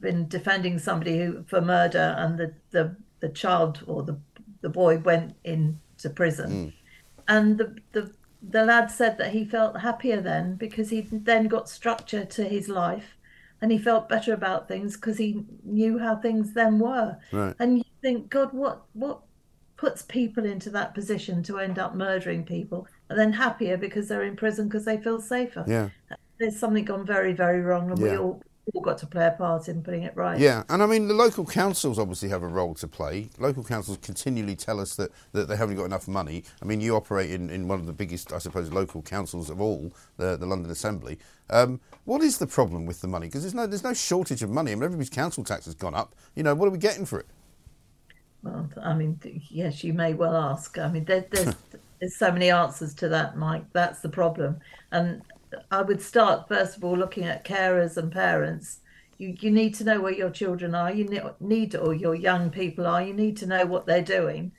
[0.00, 4.18] been defending somebody who for murder, and the the, the child or the
[4.60, 6.72] the boy went into prison, mm.
[7.28, 11.68] and the the the lad said that he felt happier then because he then got
[11.68, 13.16] structure to his life
[13.60, 17.54] and he felt better about things because he knew how things then were right.
[17.58, 19.20] and you think god what what
[19.76, 24.24] puts people into that position to end up murdering people and then happier because they're
[24.24, 25.88] in prison because they feel safer yeah
[26.38, 28.12] there's something gone very very wrong and yeah.
[28.12, 28.42] we all
[28.74, 30.38] all got to play a part in putting it right.
[30.38, 33.28] Yeah, and I mean the local councils obviously have a role to play.
[33.38, 36.44] Local councils continually tell us that, that they haven't got enough money.
[36.62, 39.60] I mean, you operate in, in one of the biggest, I suppose, local councils of
[39.60, 41.18] all, the, the London Assembly.
[41.48, 43.26] Um, what is the problem with the money?
[43.26, 44.72] Because there's no there's no shortage of money.
[44.72, 46.14] I mean, everybody's council tax has gone up.
[46.34, 47.26] You know, what are we getting for it?
[48.42, 50.78] Well, I mean, yes, you may well ask.
[50.78, 51.54] I mean, there, there's
[52.00, 53.64] there's so many answers to that, Mike.
[53.72, 54.60] That's the problem,
[54.92, 55.22] and
[55.70, 58.80] I would start first of all looking at carers and parents.
[59.18, 60.92] You you need to know where your children are.
[60.92, 61.04] You
[61.40, 63.02] need or your young people are.
[63.02, 64.52] You need to know what they're doing,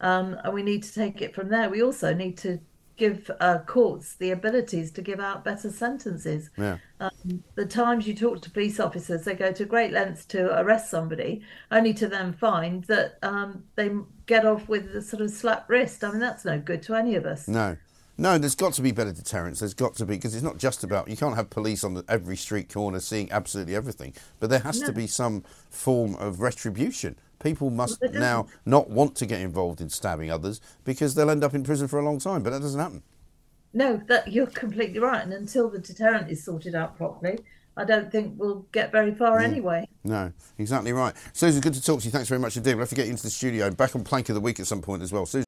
[0.00, 1.70] um, and we need to take it from there.
[1.70, 2.60] We also need to
[2.98, 6.50] give uh, courts the abilities to give out better sentences.
[6.58, 6.78] Yeah.
[7.00, 10.90] Um, the times you talk to police officers, they go to great lengths to arrest
[10.90, 13.90] somebody, only to then find that um, they
[14.26, 16.02] get off with a sort of slap wrist.
[16.02, 17.46] I mean, that's no good to any of us.
[17.46, 17.76] No.
[18.20, 19.60] No, there's got to be better deterrence.
[19.60, 22.04] There's got to be because it's not just about you can't have police on the,
[22.08, 24.88] every street corner seeing absolutely everything, but there has no.
[24.88, 27.16] to be some form of retribution.
[27.38, 31.44] People must well, now not want to get involved in stabbing others because they'll end
[31.44, 32.42] up in prison for a long time.
[32.42, 33.04] But that doesn't happen.
[33.72, 35.22] No, that you're completely right.
[35.22, 37.38] And until the deterrent is sorted out properly,
[37.76, 39.44] I don't think we'll get very far mm.
[39.44, 39.88] anyway.
[40.02, 41.14] No, exactly right.
[41.32, 42.10] Susan, good to talk to you.
[42.10, 42.74] Thanks very much indeed.
[42.74, 43.70] We'll have to get you into the studio.
[43.70, 45.24] Back on Plank of the Week at some point as well.
[45.24, 45.47] Susan.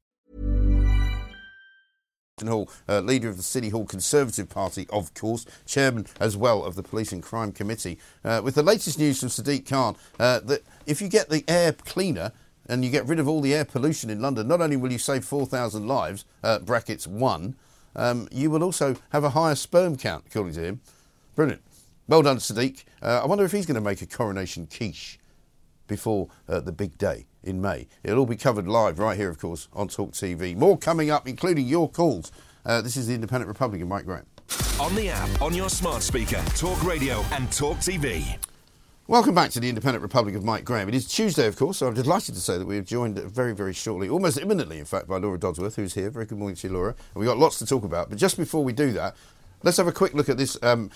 [2.47, 6.75] Hall, uh, leader of the City Hall Conservative Party, of course, chairman as well of
[6.75, 10.63] the Police and Crime Committee, uh, with the latest news from Sadiq Khan uh, that
[10.85, 12.31] if you get the air cleaner
[12.67, 14.97] and you get rid of all the air pollution in London, not only will you
[14.97, 17.55] save 4,000 lives, uh, brackets one,
[17.95, 20.81] um, you will also have a higher sperm count, according to him.
[21.35, 21.61] Brilliant.
[22.07, 22.83] Well done, Sadiq.
[23.01, 25.19] Uh, I wonder if he's going to make a coronation quiche
[25.87, 27.87] before uh, the big day in May.
[28.03, 30.55] It'll all be covered live right here, of course, on Talk TV.
[30.55, 32.31] More coming up, including your calls.
[32.65, 34.25] Uh, this is the Independent Republican, Mike Graham.
[34.79, 38.37] On the app, on your smart speaker, Talk Radio and Talk TV.
[39.07, 40.87] Welcome back to the Independent Republic of Mike Graham.
[40.87, 43.53] It is Tuesday, of course, so I'm delighted to say that we have joined very,
[43.53, 46.09] very shortly, almost imminently, in fact, by Laura Dodsworth, who's here.
[46.09, 46.89] Very good morning to you, Laura.
[47.13, 48.09] And we've got lots to talk about.
[48.09, 49.15] But just before we do that,
[49.63, 50.91] let's have a quick look at this um,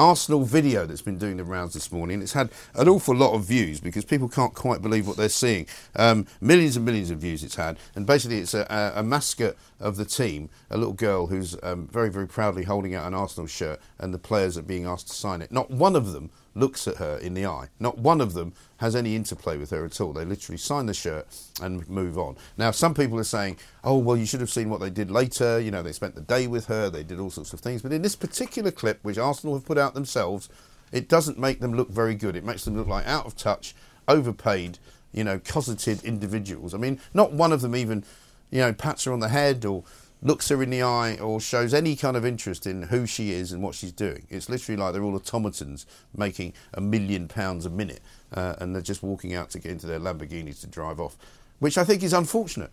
[0.00, 2.22] Arsenal video that's been doing the rounds this morning.
[2.22, 5.66] It's had an awful lot of views because people can't quite believe what they're seeing.
[5.94, 9.56] Um, millions and millions of views it's had, and basically it's a, a, a mascot
[9.78, 13.46] of the team, a little girl who's um, very, very proudly holding out an Arsenal
[13.46, 15.52] shirt, and the players are being asked to sign it.
[15.52, 17.68] Not one of them looks at her in the eye.
[17.78, 20.12] Not one of them has any interplay with her at all.
[20.12, 21.26] They literally sign the shirt
[21.62, 22.36] and move on.
[22.56, 25.60] Now, some people are saying, oh, well, you should have seen what they did later.
[25.60, 27.82] You know, they spent the day with her, they did all sorts of things.
[27.82, 30.48] But in this particular clip, which Arsenal have put out themselves,
[30.92, 32.36] it doesn't make them look very good.
[32.36, 33.74] It makes them look like out of touch,
[34.08, 34.78] overpaid,
[35.12, 36.74] you know, cosseted individuals.
[36.74, 38.04] I mean, not one of them even,
[38.50, 39.84] you know, pats her on the head or
[40.22, 43.52] looks her in the eye or shows any kind of interest in who she is
[43.52, 44.26] and what she's doing.
[44.28, 48.00] It's literally like they're all automatons making a million pounds a minute
[48.32, 51.16] uh, and they're just walking out to get into their Lamborghinis to drive off,
[51.58, 52.70] which I think is unfortunate.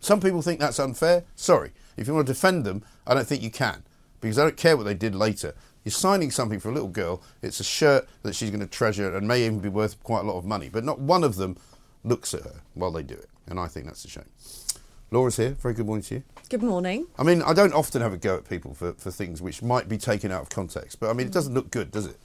[0.00, 1.24] Some people think that's unfair.
[1.34, 1.72] Sorry.
[1.96, 3.82] If you want to defend them, I don't think you can
[4.20, 5.54] because I don't care what they did later.
[5.84, 7.22] You're signing something for a little girl.
[7.42, 10.24] It's a shirt that she's going to treasure and may even be worth quite a
[10.24, 10.70] lot of money.
[10.70, 11.56] But not one of them
[12.04, 13.28] looks at her while they do it.
[13.46, 14.24] And I think that's a shame.
[15.10, 15.50] Laura's here.
[15.50, 16.22] Very good morning to you.
[16.54, 17.08] Good morning.
[17.18, 19.88] I mean, I don't often have a go at people for, for things which might
[19.88, 22.16] be taken out of context, but I mean, it doesn't look good, does it?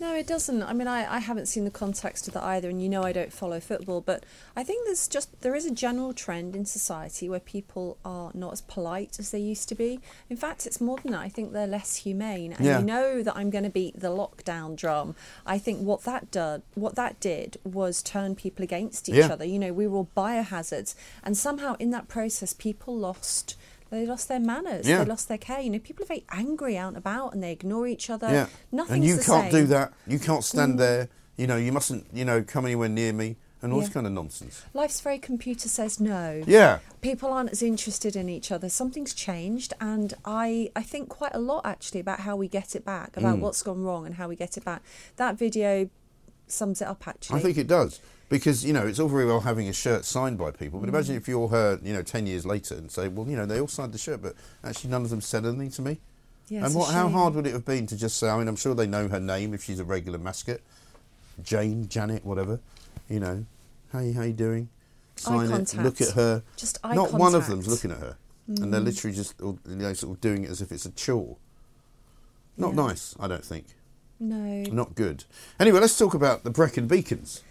[0.00, 0.62] No, it doesn't.
[0.62, 3.10] I mean, I, I haven't seen the context of that either, and you know I
[3.12, 4.24] don't follow football, but
[4.54, 8.52] I think there's just there is a general trend in society where people are not
[8.52, 9.98] as polite as they used to be.
[10.30, 11.20] In fact, it's more than that.
[11.20, 12.78] I think they're less humane, and Yeah.
[12.78, 15.16] you know that I'm going to beat the lockdown drum.
[15.44, 19.32] I think what that did, what that did, was turn people against each Yeah.
[19.32, 19.44] other.
[19.44, 20.94] You know, we were all biohazards,
[21.24, 23.56] and somehow in that process, people lost.
[23.90, 24.86] They lost their manners.
[24.86, 24.98] Yeah.
[24.98, 25.60] They lost their care.
[25.60, 28.28] You know, people are very angry out and about, and they ignore each other.
[28.28, 28.46] yeah.
[28.70, 29.62] Nothing's and you can't same.
[29.62, 29.92] do that.
[30.06, 30.78] You can't stand Mm.
[30.78, 31.08] there.
[31.36, 34.12] You know, you mustn't, you know, come anywhere near me and all this kind of
[34.12, 34.62] nonsense.
[34.74, 36.42] Life's very computer says no.
[36.46, 36.78] Yeah.
[37.00, 38.68] People aren't as interested in each other.
[38.68, 42.84] Something's changed, and I I think quite a lot actually about how we get it
[42.84, 43.40] back, about Mm.
[43.40, 44.82] what's gone wrong and how we get it back.
[45.16, 45.88] That video
[46.46, 47.38] sums it up actually.
[47.38, 48.00] I think it does.
[48.28, 51.16] Because, you know, it's all very well having a shirt signed by people, but imagine
[51.16, 53.68] if you're her, you know, 10 years later and say, well, you know, they all
[53.68, 55.98] signed the shirt, but actually none of them said anything to me.
[56.50, 58.56] Yeah, and what, how hard would it have been to just say, I mean, I'm
[58.56, 60.60] sure they know her name if she's a regular mascot.
[61.42, 62.60] Jane, Janet, whatever.
[63.08, 63.44] You know,
[63.92, 64.68] hey, how you doing?
[65.16, 65.82] Sign it, contact.
[65.82, 66.42] look at her.
[66.56, 68.16] Just eye Not one of them's looking at her.
[68.46, 68.84] And they're Mm.
[68.84, 71.36] literally just, you know, sort of doing it as if it's a chore.
[72.56, 72.76] Not Yeah.
[72.86, 73.66] nice, I don't think.
[74.20, 74.62] no.
[74.72, 75.24] Not good.
[75.60, 77.42] Anyway, let's talk about the Brecon Beacons.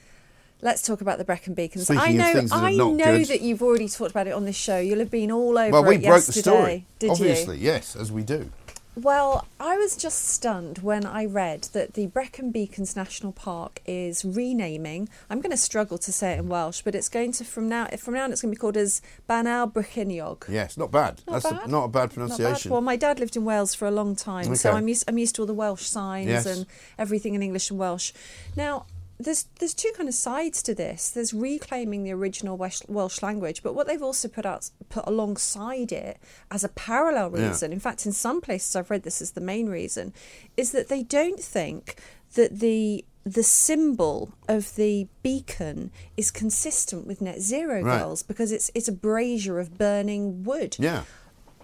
[0.61, 1.85] Let's talk about the Brecon Beacons.
[1.85, 3.27] Speaking I know I know good.
[3.27, 4.79] that you've already talked about it on this show.
[4.79, 5.71] You'll have been all over it.
[5.71, 6.41] well, we it broke the yesterday.
[6.41, 6.85] story.
[6.99, 7.65] Did Obviously, you?
[7.65, 8.49] yes, as we do.
[8.95, 14.25] Well, I was just stunned when I read that the Brecon Beacons National Park is
[14.25, 15.07] renaming.
[15.29, 17.85] I'm going to struggle to say it in Welsh, but it's going to from now
[17.99, 20.49] from now on it's going to be called as Bannau Brycheiniog.
[20.49, 21.21] Yes, not bad.
[21.27, 21.67] Not That's bad.
[21.67, 22.13] A, not a bad Not bad.
[22.15, 22.71] pronunciation.
[22.71, 25.35] Well, my dad lived in Wales for a long time, so I'm used, I'm used
[25.35, 26.47] to all the Welsh signs Yes.
[26.47, 26.65] and
[26.97, 28.13] everything in English and Welsh.
[28.55, 28.87] Now,
[29.19, 31.09] there's there's two kind of sides to this.
[31.09, 35.91] There's reclaiming the original Welsh, Welsh language, but what they've also put out put alongside
[35.91, 36.17] it
[36.51, 37.47] as a parallel Yeah.
[37.49, 37.73] reason.
[37.73, 40.13] In fact, in some places I've read this as the main reason,
[40.55, 41.99] is that they don't think
[42.35, 47.99] that the the symbol of the beacon is consistent with net zero Right.
[47.99, 50.77] goals because it's it's a brazier of burning wood.
[50.79, 51.03] Yeah.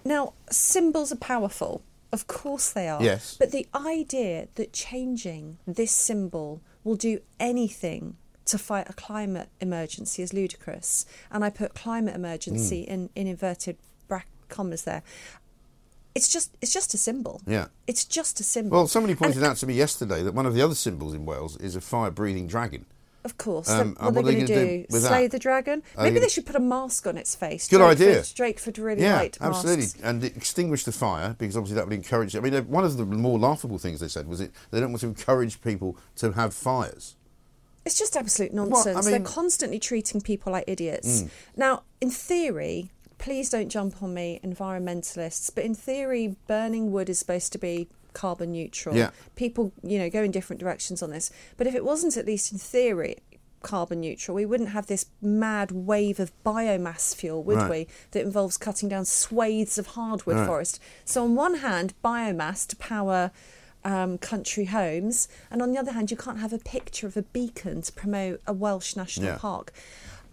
[0.04, 1.82] Now, symbols are powerful.
[2.12, 3.02] Of course they are.
[3.02, 3.36] Yes.
[3.38, 10.22] But the idea that changing this symbol will do anything to fight a climate emergency
[10.22, 11.06] is ludicrous.
[11.30, 12.88] And I put climate emergency Mm.
[12.92, 15.02] in, in inverted bra- commas there.
[16.14, 17.40] It's just it's just a symbol.
[17.46, 17.66] Yeah.
[17.88, 18.76] It's just a symbol.
[18.78, 21.24] Well, somebody pointed And, out to me yesterday that one of the other symbols in
[21.26, 22.86] Wales is a fire-breathing dragon.
[23.24, 23.70] Of course.
[23.70, 24.86] Um, what are they going they to do?
[24.90, 25.30] do Slay that?
[25.32, 25.82] the dragon?
[25.96, 27.68] Are Maybe they gonna- should put a mask on its face.
[27.68, 28.20] Good Drakeford- idea.
[28.20, 32.36] Drakeford really yeah, liked absolutely, and extinguish the fire because obviously that would encourage.
[32.36, 34.90] I mean, uh, one of the more laughable things they said was it they don't
[34.92, 37.16] want to encourage people to have fires.
[37.86, 38.66] It's just absolute What?
[38.66, 39.06] I nonsense.
[39.06, 41.22] mean- They're constantly treating people like idiots.
[41.22, 41.28] Mm.
[41.56, 47.18] Now, in theory, please don't jump on me, environmentalists, but in theory, burning wood is
[47.18, 48.96] supposed to be carbon neutral.
[48.96, 49.10] Yeah.
[49.36, 51.30] People, you know, go in different directions on this.
[51.56, 53.16] But if it wasn't, at least in theory,
[53.62, 57.70] carbon neutral, we wouldn't have this mad wave of biomass fuel, would Right.
[57.70, 57.86] we?
[58.12, 60.46] That involves cutting down swathes of hardwood Right.
[60.46, 60.80] forest.
[61.04, 63.30] So, on one hand, biomass to power
[63.86, 67.22] um, country homes, and on the other hand, you can't have a picture of a
[67.22, 69.36] beacon to promote a Welsh national Yeah.
[69.36, 69.72] park.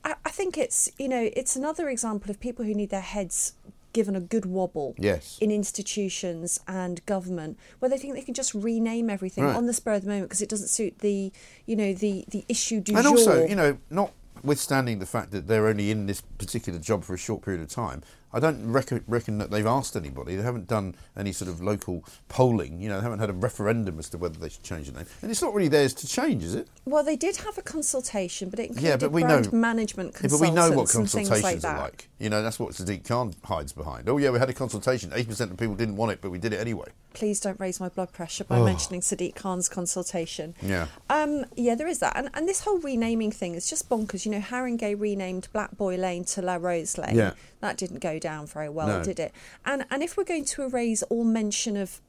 [0.05, 3.53] I, I think it's you know it's another example of people who need their heads
[3.93, 5.37] given a good wobble Yes.
[5.41, 9.55] in institutions and government where they think they can just rename everything Right.
[9.55, 11.31] on the spur of the moment because it doesn't suit the
[11.65, 13.11] you know the the issue du and jour.
[13.11, 17.17] also, you know, notwithstanding the fact that they're only in this particular job for a
[17.17, 18.01] short period of time,
[18.34, 20.36] I don't reckon, reckon that they've asked anybody.
[20.36, 22.82] They haven't done any sort of local polling.
[22.82, 25.05] You know, they haven't had a referendum as to whether they should change the name.
[25.21, 26.67] And it's not really theirs to change, is it?
[26.86, 30.15] Well, they did have a consultation, but it included Yeah, but we brand know- management
[30.21, 32.09] Yeah, but we know what consultations like are like.
[32.19, 34.07] You know, that's what Sadiq Khan hides behind.
[34.07, 35.09] Oh, yeah, we had a consultation.
[35.11, 36.88] 80% of people didn't want it, but we did it anyway.
[37.13, 38.63] Please don't raise my blood pressure by Oh.
[38.63, 40.55] mentioning Sadiq Khan's consultation.
[40.61, 40.88] Yeah.
[41.09, 42.13] Um, yeah, there is that.
[42.15, 44.25] And, and this whole renaming thing is just bonkers.
[44.25, 47.15] You know, Haringey renamed Black Boy Lane to La Rose Lane.
[47.15, 47.34] Yeah.
[47.62, 49.03] That didn't go down very well, No.
[49.03, 49.32] did it?
[49.66, 52.01] And and if we're going to erase all mention of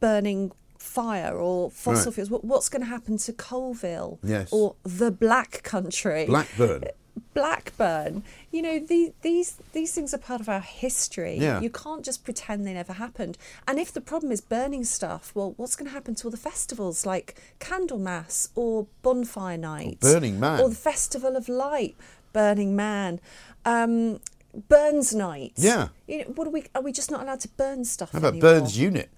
[0.00, 2.14] burning fire or fossil Right.
[2.14, 2.30] fuels.
[2.30, 4.18] What, what's going to happen to Coalville?
[4.22, 4.50] Yes.
[4.52, 6.26] Or the Black Country?
[6.26, 6.84] Blackburn.
[7.34, 8.22] Blackburn.
[8.50, 11.36] You know, the, these these things are part of our history.
[11.38, 11.60] Yeah.
[11.60, 13.38] You can't just pretend they never happened.
[13.66, 16.36] And if the problem is burning stuff, well, what's going to happen to all the
[16.36, 20.60] festivals like Candlemas or Bonfire Night, Burning Man.
[20.60, 21.96] or the Festival of Light,
[22.32, 23.20] Burning Man,
[23.64, 24.20] um,
[24.68, 25.52] Burns Night?
[25.56, 25.88] Yeah.
[26.06, 26.64] You know, what are we?
[26.74, 28.12] Are we just not allowed to burn stuff?
[28.12, 28.50] How about anymore?
[28.52, 29.10] Burns Unit?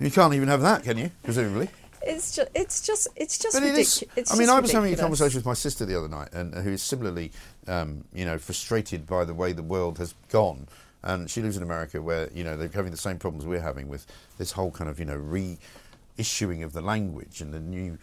[0.00, 1.10] You can't even have that, can you?
[1.22, 1.68] Presumably.
[2.02, 4.00] It's just, it's just, it's just But it is.
[4.00, 4.32] ridiculous.
[4.32, 6.70] I mean, I was having a conversation with my sister the other night, and who
[6.70, 7.30] is similarly,
[7.68, 10.66] um, you know, frustrated by the way the world has gone.
[11.02, 13.88] And she lives in America, where you know they're having the same problems we're having
[13.88, 14.06] with
[14.38, 17.98] this whole kind of you know reissuing of the language and the new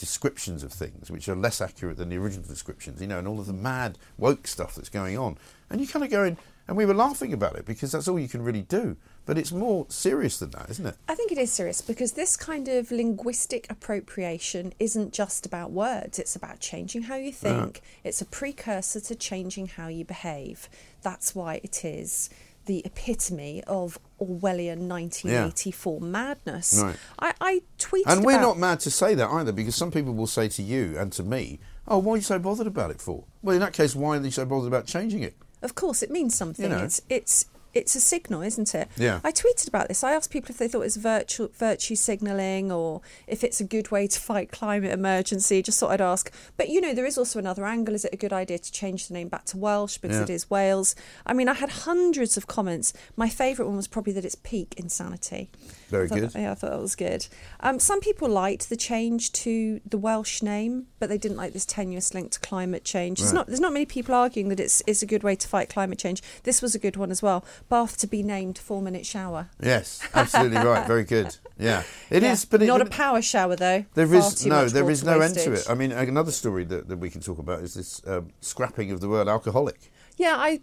[0.00, 3.00] descriptions of things, which are less accurate than the original descriptions.
[3.00, 5.36] You know, and all of the mad woke stuff that's going on.
[5.68, 6.36] And you kind of go in,
[6.66, 8.96] and we were laughing about it because that's all you can really do.
[9.26, 10.96] But it's more serious than that, isn't it?
[11.08, 16.18] I think it is serious because this kind of linguistic appropriation isn't just about words,
[16.18, 17.38] it's about changing how you ah.
[17.38, 17.82] think.
[18.02, 20.68] It's a precursor to changing how you behave.
[21.02, 22.30] That's why it is
[22.70, 26.80] the epitome of Orwellian 1984 madness.
[26.80, 26.96] Right.
[27.18, 30.14] I, I tweeted And we're about- not mad to say that either, because some people
[30.14, 31.58] will say to you and to me,
[31.88, 34.22] "Oh, why are you so bothered about it for?" Well, in that case, why are
[34.22, 35.34] you so bothered about changing it?
[35.62, 36.62] Of course, it means something.
[36.70, 36.84] You know.
[36.84, 38.88] It's it's it's a signal, isn't it?
[38.96, 39.20] Yeah.
[39.22, 40.02] I tweeted about this.
[40.02, 43.64] I asked people if they thought it was virtue virtue signalling or if it's a
[43.64, 45.62] good way to fight climate emergency.
[45.62, 46.32] Just thought I'd ask.
[46.56, 47.94] But you know, there is also another angle.
[47.94, 50.22] Is it a good idea to change the name back to Welsh because Yeah.
[50.24, 50.94] it is Wales?
[51.26, 52.92] I mean, I had hundreds of comments.
[53.16, 55.50] My favourite one was probably that it's peak insanity.
[55.88, 56.34] Very thought- good.
[56.34, 57.26] Yeah, I thought that was good.
[57.60, 61.64] Um, some people liked the change to the Welsh name, but they didn't like this
[61.66, 63.18] tenuous link to climate change.
[63.18, 63.38] There's Right.
[63.40, 65.98] not there's not many people arguing that it's it's a good way to fight climate
[65.98, 66.22] change.
[66.44, 67.44] This was a good one as well.
[67.68, 69.48] Bath to be named four minute shower.
[69.62, 70.86] Yes, absolutely right.
[70.88, 71.36] Very good.
[71.58, 72.44] Yeah, it is.
[72.44, 72.48] Yeah.
[72.50, 73.84] But it, not a power shower though.
[73.94, 75.66] There is no, there water no end to it.
[75.68, 79.00] I mean, another story that, that we can talk about is this um, scrapping of
[79.00, 79.92] the word alcoholic.
[80.16, 80.60] Yeah, I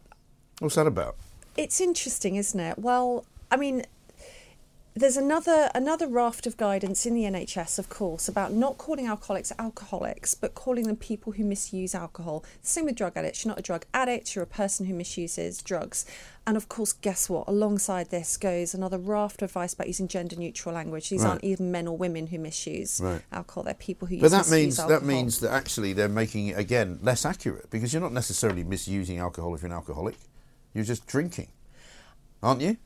[0.60, 1.18] What's that about?
[1.56, 2.80] It's interesting, isn't it?
[2.80, 3.86] Well, I mean,
[5.00, 9.52] there's another another raft of guidance in the NHS, of course, about not calling alcoholics
[9.60, 12.44] alcoholics, but calling them people who misuse alcohol.
[12.62, 13.44] The same with drug addicts.
[13.44, 14.36] You're not a drug addict.
[14.36, 16.06] You're a person who misuses drugs.
[16.46, 17.48] And of course, guess what?
[17.48, 21.10] Alongside this goes another raft of advice about using gender neutral language.
[21.10, 21.32] These Right.
[21.32, 23.22] aren't even men or women who misuse Right.
[23.34, 23.64] alcohol.
[23.64, 25.00] They're people who But use that means alcohol.
[25.02, 29.18] that means that actually they're making it again less accurate because you're not necessarily misusing
[29.18, 30.16] alcohol if you're an alcoholic.
[30.74, 31.50] You're just drinking,
[32.42, 32.78] aren't you?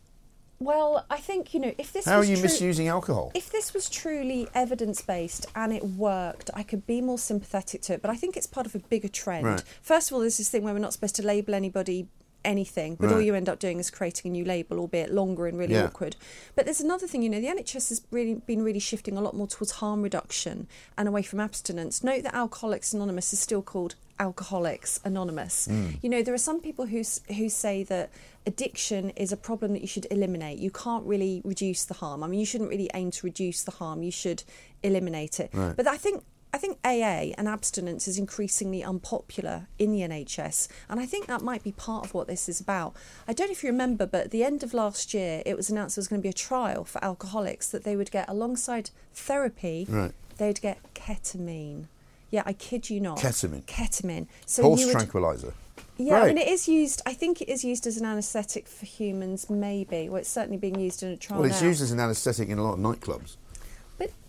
[0.62, 3.32] Well, I think you know if this How are you true- misusing alcohol?
[3.34, 7.94] If this was truly evidence based and it worked, I could be more sympathetic to
[7.94, 8.02] it.
[8.04, 9.48] But I think it's part of a bigger trend.
[9.48, 9.64] Right.
[9.82, 12.08] First of all, there's this thing where we're not supposed to label anybody
[12.44, 15.58] anything, but all you end up doing is creating a new label, albeit longer and
[15.58, 15.86] really Yeah.
[15.86, 16.16] awkward.
[16.56, 19.36] But there's another thing, you know, the NHS has really been really shifting a lot
[19.36, 20.68] more towards harm reduction
[20.98, 22.04] and away from abstinence.
[22.04, 25.68] Note that Alcoholics Anonymous is still called Alcoholics Anonymous.
[25.68, 25.98] Mm.
[26.02, 27.02] You know, there are some people who
[27.36, 28.12] who say that
[28.46, 30.60] addiction is a problem that you should eliminate.
[30.60, 32.24] You can't really reduce the harm.
[32.24, 34.04] I mean, you shouldn't really aim to reduce the harm.
[34.04, 34.44] You should
[34.84, 35.50] eliminate it.
[35.54, 35.76] Right.
[35.76, 36.24] But I think
[36.54, 41.42] I think AA and abstinence is increasingly unpopular in the NHS, and I think that
[41.42, 42.94] might be part of what this is about.
[43.28, 45.70] I don't know if you remember, but at the end of last year, it was
[45.70, 48.90] announced there was going to be a trial for alcoholics that they would get alongside
[49.14, 49.86] therapy.
[49.88, 50.12] Right.
[50.38, 51.86] They'd get ketamine.
[52.32, 53.18] Yeah, I kid you not.
[53.20, 53.64] Ketamine.
[53.66, 54.28] Ketamine.
[54.46, 55.54] So Horse would, tranquilizer.
[55.98, 56.36] yeah, I Great.
[56.36, 57.02] mean, it is used.
[57.06, 60.10] I think it is used as an anaesthetic for humans, maybe.
[60.10, 61.68] Well, it's certainly being used in a trial Well, it's now.
[61.68, 63.36] used as an anaesthetic in a lot of nightclubs.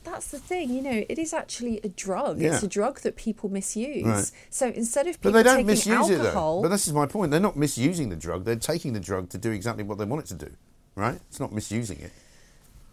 [0.05, 2.41] That's the thing, you know, it is actually a drug.
[2.41, 2.55] Yeah.
[2.55, 4.05] It's a drug that people misuse.
[4.05, 4.31] Right.
[4.51, 6.63] So instead of But they don't taking misuse alcohol, it though.
[6.63, 7.31] But this is my point.
[7.31, 8.45] They're not misusing the drug.
[8.45, 10.53] They're taking the drug to do exactly what they want it to do.
[10.95, 11.21] Right?
[11.29, 12.13] It's not misusing it.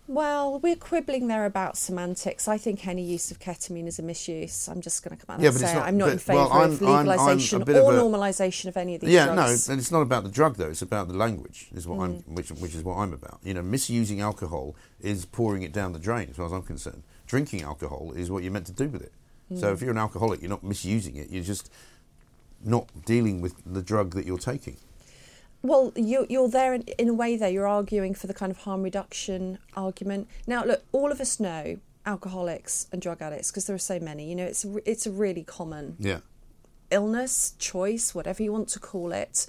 [0.10, 2.48] Well, we're quibbling there about semantics.
[2.48, 4.68] I think any use of ketamine is a misuse.
[4.68, 6.52] I'm just going to come out Yeah, and say not- I'm not in favour well,
[6.52, 9.68] I'm- of I'm- I'm legalisation or a- normalisation of any of these yeah, drugs.
[9.68, 10.70] no, and it's not about the drug though.
[10.70, 11.70] It's about the language.
[11.76, 12.28] Is what I'm, Mm.
[12.36, 13.40] which, which is what I'm about.
[13.44, 17.04] You know, misusing alcohol is pouring it down the drain, as far as I'm concerned.
[17.28, 19.14] Drinking alcohol is what you're meant to do with it.
[19.56, 19.74] So Mm.
[19.74, 21.30] if you're an alcoholic, you're not misusing it.
[21.30, 21.70] You're just
[22.66, 24.78] not dealing with the drug that you're taking.
[25.62, 27.50] Well, you're, you're there in, in a way there.
[27.50, 30.28] You're arguing for the kind of harm reduction argument.
[30.48, 34.30] Now, look, all of us know alcoholics and drug addicts because there are so many.
[34.30, 36.20] You know, it's a, it's a really common Yeah.
[36.92, 39.46] illness, choice, whatever you want to call it.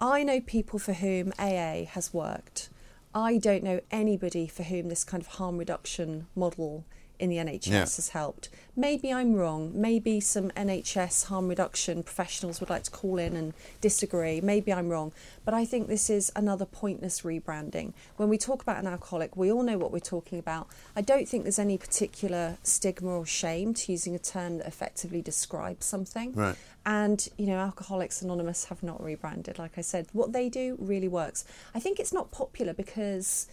[0.00, 2.68] I know people for whom AA has worked.
[3.14, 6.84] I don't know anybody for whom this kind of harm reduction model
[7.18, 7.80] in the NHS Yeah.
[7.80, 8.48] has helped.
[8.78, 9.72] Maybe I'm wrong.
[9.74, 14.40] Maybe some NHS harm reduction professionals would like to call in and disagree.
[14.42, 15.12] Maybe I'm wrong.
[15.46, 17.94] But I think this is another pointless rebranding.
[18.18, 20.68] When we talk about an alcoholic, we all know what we're talking about.
[20.94, 25.22] I don't think there's any particular stigma or shame to using a term that effectively
[25.22, 26.34] describes something.
[26.34, 26.56] Right.
[26.84, 29.58] And, you know, Alcoholics Anonymous have not rebranded.
[29.58, 31.44] Like I said, what they do really works.
[31.74, 33.48] I think it's not popular because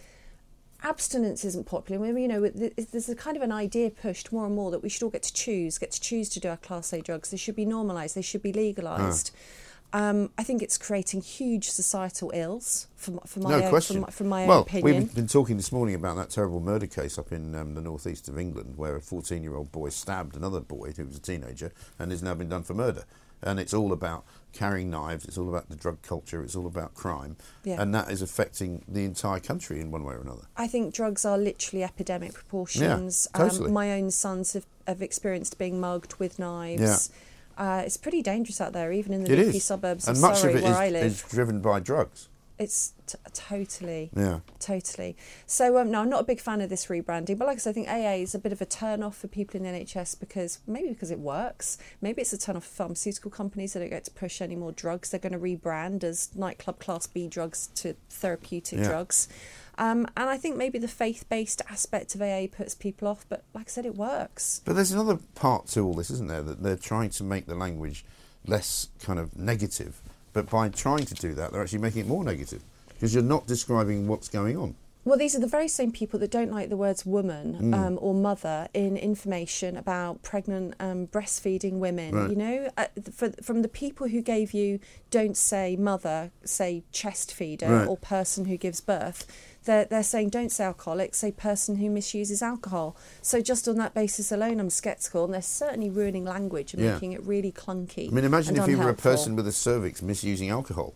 [0.84, 2.00] abstinence isn't popular.
[2.00, 4.88] Well, You know, there's a kind of an idea pushed more and more that we
[4.88, 7.30] should all get to choose, get to choose to do our Class A drugs.
[7.30, 8.14] They should be normalised.
[8.14, 9.30] They should be legalised.
[9.92, 13.94] Um, I think it's creating huge societal ills for, my- my no own, question.
[13.94, 14.96] From, my- from my well, own opinion.
[15.02, 18.28] we've been talking this morning about that terrible murder case up in um, the northeast
[18.28, 22.24] of England, where a 14-year-old boy stabbed another boy who was a teenager and has
[22.24, 23.04] now been done for murder.
[23.42, 25.24] And it's all about carrying knives.
[25.26, 26.42] It's all about the drug culture.
[26.42, 27.82] It's all about crime, Yeah.
[27.82, 30.42] and that is affecting the entire country in one way or another.
[30.56, 33.28] I think drugs are literally epidemic proportions.
[33.34, 33.66] Yeah, totally.
[33.68, 37.10] um, my own sons have, have experienced being mugged with knives.
[37.58, 40.52] Uh, it's pretty dangerous out there, even in the leafy suburbs and of much Surrey,
[40.54, 41.04] of it where is- I live.
[41.06, 42.28] is driven by drugs.
[42.56, 44.40] It's t- totally, Yeah.
[44.60, 45.16] totally.
[45.46, 47.36] So um, no, I'm not a big fan of this rebranding.
[47.36, 49.26] But like I said, I think AA is a bit of a turn off for
[49.26, 51.78] people in the NHS because maybe because it works.
[52.00, 53.72] Maybe it's a turn off for pharmaceutical companies.
[53.72, 55.10] that don't get to push any more drugs.
[55.10, 58.86] They're going to rebrand as nightclub class B drugs to therapeutic Yeah.
[58.88, 59.26] drugs.
[59.76, 63.26] Um, and I think maybe the faith-based aspect of AA puts people off.
[63.28, 64.62] But like I said, it works.
[64.64, 66.42] But there's another part to all this, isn't there?
[66.42, 68.04] That they're trying to make the language
[68.46, 70.00] less kind of negative.
[70.34, 73.46] But by trying to do that, they're actually making it more negative because you're not
[73.46, 74.74] describing what's going on.
[75.06, 77.74] Well, these are the very same people that don't like the words woman Mm.
[77.74, 82.14] um, or mother in information about pregnant, um, breastfeeding women.
[82.14, 82.30] Right.
[82.30, 84.80] You know, uh, for, from the people who gave you
[85.10, 87.86] don't say mother, say chest feeder Right.
[87.88, 89.26] or person who gives birth.
[89.64, 92.96] They're, they're saying don't say alcoholic, say person who misuses alcohol.
[93.22, 96.94] So just on that basis alone, I'm sceptical, and they're certainly ruining language and Yeah.
[96.94, 98.08] making it really clunky.
[98.08, 100.94] I mean, imagine if you were a person with a cervix misusing alcohol.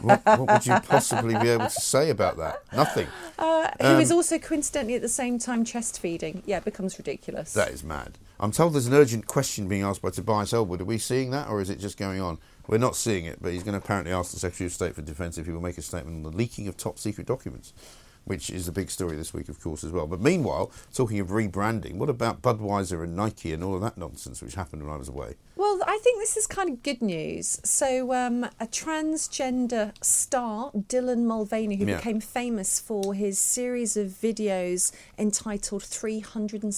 [0.00, 2.62] what, what would you possibly be able to say about that?
[2.74, 3.06] Nothing.
[3.38, 6.42] Uh, who is Um, also coincidentally at the same time chest feeding.
[6.46, 7.52] Yeah, it becomes ridiculous.
[7.52, 8.16] That is mad.
[8.42, 10.80] I'm told there's an urgent question being asked by Tobias Ellwood.
[10.80, 12.38] Are we seeing that, or is it just going on?
[12.66, 15.02] We're not seeing it, but he's going to apparently ask the Secretary of State for
[15.02, 17.72] Defence if he will make a statement on the leaking of top secret documents,
[18.24, 20.06] which is the big story this week, of course, as well.
[20.06, 24.40] But meanwhile, talking of rebranding, what about Budweiser and Nike and all of that nonsense
[24.42, 25.34] which happened when I was away?
[25.56, 27.60] Well, I think this is kind of good news.
[27.64, 31.96] So, um, a transgender star, Dylan Mulvaney, who Yeah.
[31.96, 35.82] became famous for his series of videos entitled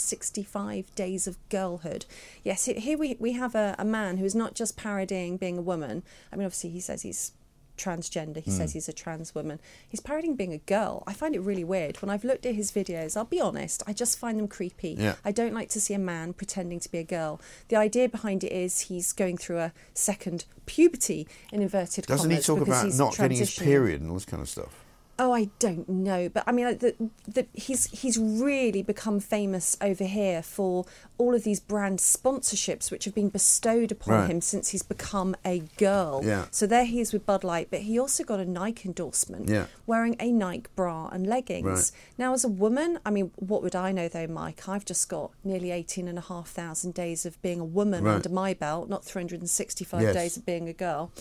[0.05, 2.07] 365 Days of Girlhood.
[2.43, 5.63] Yes, here we, we have a, a man who is not just parodying being a
[5.63, 6.03] woman.
[6.33, 7.33] I mean, obviously, he says he's
[7.77, 8.39] transgender.
[8.43, 8.57] He Hmm.
[8.59, 9.61] says he's a trans woman.
[9.89, 11.03] He's parodying being a girl.
[11.07, 12.01] I find it really weird.
[12.03, 14.97] When I've looked at his videos, I'll be honest, I just find them creepy.
[14.99, 15.17] Yeah.
[15.25, 17.41] I don't like to see a man pretending to be a girl.
[17.69, 22.37] The idea behind it is he's going through a second puberty in inverted Doesn't he
[22.37, 24.84] commas talk because about he's not getting his period and all this kind of stuff?
[25.17, 26.95] Oh, I don't know, but I mean, the,
[27.29, 30.87] the, he's he's really become famous over here for
[31.19, 34.31] all of these brand sponsorships which have been bestowed upon Right.
[34.31, 36.23] him since he's become a girl.
[36.25, 36.47] Yeah.
[36.51, 39.67] So there he is with Bud Light, but he also got a Nike endorsement, Yeah.
[39.87, 41.65] wearing a Nike bra and leggings.
[41.65, 41.91] Right.
[42.19, 44.69] Now, as a woman, I mean, what would I know though, Mike?
[44.69, 48.17] I've just got nearly 18 and a half thousand days of being a woman Right.
[48.17, 50.15] under my belt, not 365 Yes.
[50.15, 51.13] days of being a girl.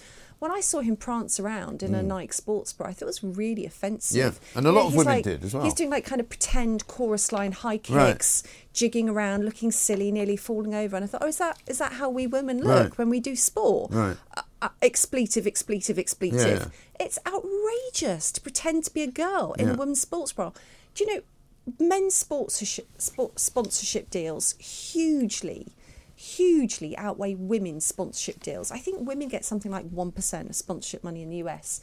[0.44, 2.08] When I saw him prance around in a Mm.
[2.08, 4.18] Nike sports bra, I thought it was really offensive.
[4.18, 5.64] Yeah, and a lot of women like- did as well.
[5.64, 8.12] He's doing like kind of pretend chorus line high Right.
[8.16, 10.98] kicks, jigging around, looking silly, nearly falling over.
[10.98, 12.98] And I thought, oh, is that is that how we women look Right.
[12.98, 13.94] when we do sport?
[13.94, 14.18] Right.
[14.62, 16.60] Uh, expletive, expletive, expletive.
[16.60, 16.66] Yeah,
[17.06, 19.74] It's outrageous to pretend to be a girl in Yeah.
[19.76, 20.52] a women's sports bra.
[20.94, 21.22] Do you know
[21.80, 25.68] men's sponsorship sport, sponsorship deals hugely
[26.24, 28.72] hugely outweigh women's sponsorship deals.
[28.72, 31.82] I think women get something like 1% of sponsorship money in the US.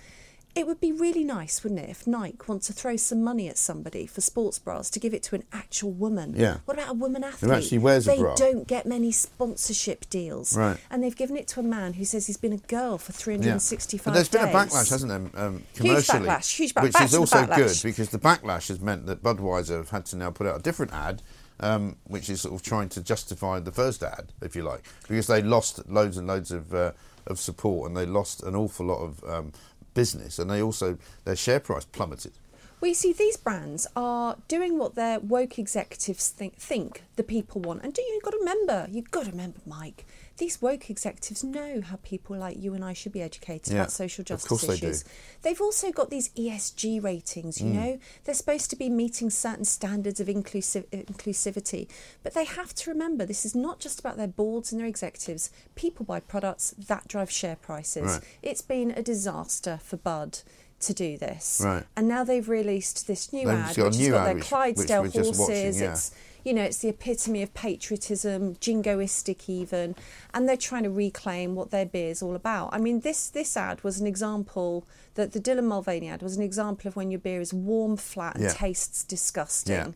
[0.53, 3.57] It would be really nice, wouldn't it, if Nike wants to throw some money at
[3.57, 6.35] somebody for sports bras to give it to an actual woman?
[6.37, 6.57] Yeah.
[6.65, 7.51] What about a woman athlete?
[7.53, 8.35] Who actually wears a they bra.
[8.35, 10.57] don't get many sponsorship deals.
[10.57, 10.77] Right.
[10.91, 13.19] And they've given it to a man who says he's been a girl for Yeah.
[13.59, 17.05] 365 But there's been a backlash, hasn't there, um, Huge backlash, huge back- Which back
[17.05, 17.57] is also backlash.
[17.57, 20.63] good because the backlash has meant that Budweiser have had to now put out a
[20.63, 21.23] different ad,
[21.61, 25.27] um, which is sort of trying to justify the first ad, if you like, because
[25.27, 26.93] they lost loads and loads of uh,
[27.27, 29.53] of support and they lost an awful lot of um,
[29.95, 32.33] business, and they also their share price plummeted.
[32.81, 37.61] Well, you see, these brands are doing what their woke executives think, think the people
[37.61, 37.83] want.
[37.83, 40.07] And do you, got to remember, you've got to remember, Mike,
[40.39, 43.93] these woke executives know how people like you and I should be educated Yeah, about
[43.93, 44.87] social of justice course they do.
[44.87, 45.05] issues.
[45.43, 47.75] They've also got these ESG ratings, you Mm.
[47.75, 47.99] know.
[48.25, 51.87] They're supposed to be meeting certain standards of inclusive, inclusivity.
[52.23, 55.51] But they have to remember this is not just about their boards and their executives.
[55.75, 58.05] People buy products that drive share prices.
[58.05, 58.23] Right.
[58.43, 60.39] It's been a disaster for Bud
[60.81, 61.61] to do this.
[61.65, 61.85] Right.
[61.97, 65.03] And now they've released this new They've ad, which new has got their which- Clydesdale
[65.03, 65.39] which horses.
[65.39, 65.93] watching, yeah.
[65.93, 66.11] It's
[66.43, 69.95] you know, it's the epitome of patriotism, jingoistic even,
[70.33, 72.71] and they're trying to reclaim what their beer is all about.
[72.73, 76.43] I mean, this this ad was an example that the Dylan Mulvaney ad was an
[76.43, 78.53] example of when your beer is warm, flat, and Yeah.
[78.55, 79.75] tastes disgusting.
[79.75, 79.89] Yeah.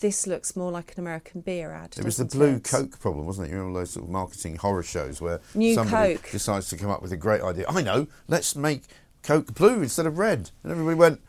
[0.00, 1.94] This looks more like an American beer ad.
[1.98, 2.64] It was the blue it?
[2.64, 3.50] Coke problem, wasn't it?
[3.52, 6.30] You remember those sort of marketing horror shows where New somebody Coke.
[6.32, 7.66] decides to come up with a great idea.
[7.68, 8.82] I know, let's make
[9.24, 10.50] Coke blue instead of red.
[10.62, 11.20] And everybody went,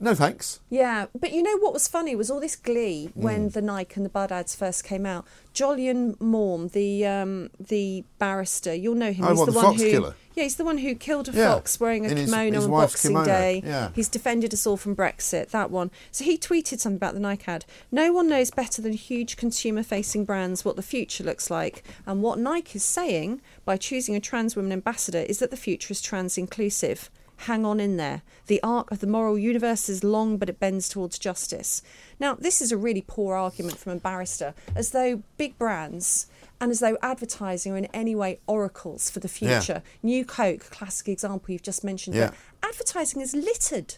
[0.00, 0.60] no thanks.
[0.68, 3.52] Yeah, but you know what was funny was all this glee when Mm.
[3.52, 5.24] the Nike and the Bud ads first came out.
[5.54, 9.24] Jolyon Maugham, the um, the barrister, you'll know him.
[9.24, 10.14] Oh, he's what, the, the one fox who killer?
[10.34, 12.70] yeah, he's the one who killed a Yeah, fox wearing a in kimono his on
[12.72, 13.62] Boxing kimono, Day.
[13.64, 13.90] yeah.
[13.94, 15.50] He's defended us all from Brexit.
[15.50, 15.92] That one.
[16.10, 17.64] So he tweeted something about the Nike ad.
[17.92, 22.38] No one knows better than huge consumer-facing brands what the future looks like, and what
[22.40, 26.36] Nike is saying by choosing a trans woman ambassador is that the future is trans
[26.36, 27.10] inclusive.
[27.38, 28.22] Hang on in there.
[28.46, 31.82] The arc of the moral universe is long, but it bends towards justice.
[32.20, 36.26] Now, this is a really poor argument from a barrister, as though big brands
[36.60, 39.60] and as though advertising are in any way oracles for the Yeah.
[39.60, 39.82] future.
[40.02, 42.16] New Coke, classic example you've just mentioned.
[42.16, 42.30] Yeah.
[42.62, 43.96] Advertising is littered,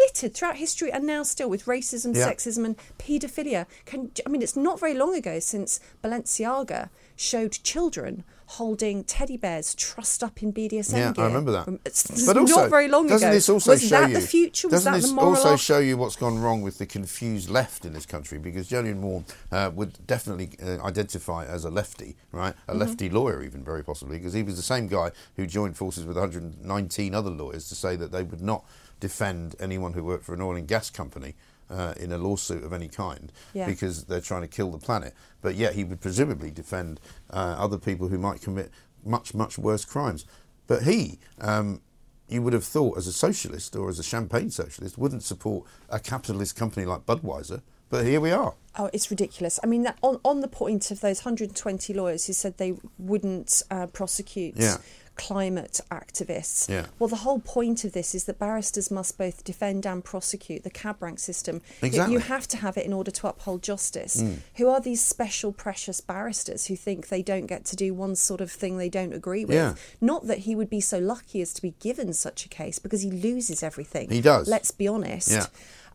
[0.00, 2.28] littered throughout history and now still with racism, Yeah.
[2.28, 3.66] sexism, and paedophilia.
[3.86, 6.90] Can I mean, it's not very long ago since Balenciaga
[7.22, 11.24] showed children holding teddy bears trussed up in BDSM yeah, gear.
[11.24, 11.68] I remember that.
[11.86, 13.34] It's, but also, not very long doesn't ago.
[13.34, 14.16] this also was show that you?
[14.16, 14.68] the future?
[14.68, 17.94] Was doesn't that this also show you what's gone wrong with the confused left in
[17.94, 18.38] this country?
[18.38, 22.54] Because Jolyon Maugham uh, would definitely uh, identify as a lefty, right?
[22.68, 22.78] A Mhm.
[22.78, 26.16] lefty lawyer, even very possibly, because he was the same guy who joined forces with
[26.18, 28.64] 119 other lawyers to say that they would not
[29.00, 31.34] defend anyone who worked for an oil and gas company.
[31.72, 33.64] Uh, in a lawsuit of any kind, Yeah.
[33.64, 35.14] because they're trying to kill the planet.
[35.40, 37.00] But yet he would presumably defend
[37.30, 38.70] uh, other people who might commit
[39.02, 40.26] much, much worse crimes.
[40.66, 41.80] But he, um,
[42.28, 45.98] you would have thought, as a socialist or as a champagne socialist, wouldn't support a
[45.98, 47.62] capitalist company like Budweiser.
[47.88, 48.52] But here we are.
[48.78, 49.58] Oh, it's ridiculous.
[49.64, 53.62] I mean, that, on on the point of those 120 lawyers who said they wouldn't
[53.70, 54.76] uh, prosecute Yeah.
[55.16, 56.68] Climate activists.
[56.68, 56.86] Yeah.
[56.98, 60.70] Well, the whole point of this is that barristers must both defend and prosecute the
[60.70, 61.60] cab rank system.
[61.80, 62.12] You- Exactly.
[62.14, 64.22] You have to have it in order to uphold justice.
[64.22, 64.38] Mm.
[64.56, 68.40] Who are these special, precious barristers who think they don't get to do one sort
[68.40, 69.54] of thing they don't agree with?
[69.56, 69.74] Yeah.
[70.00, 73.02] Not that he would be so lucky as to be given such a case because
[73.02, 74.08] he loses everything.
[74.10, 74.48] He does.
[74.48, 75.30] Let's be honest.
[75.30, 75.46] Yeah.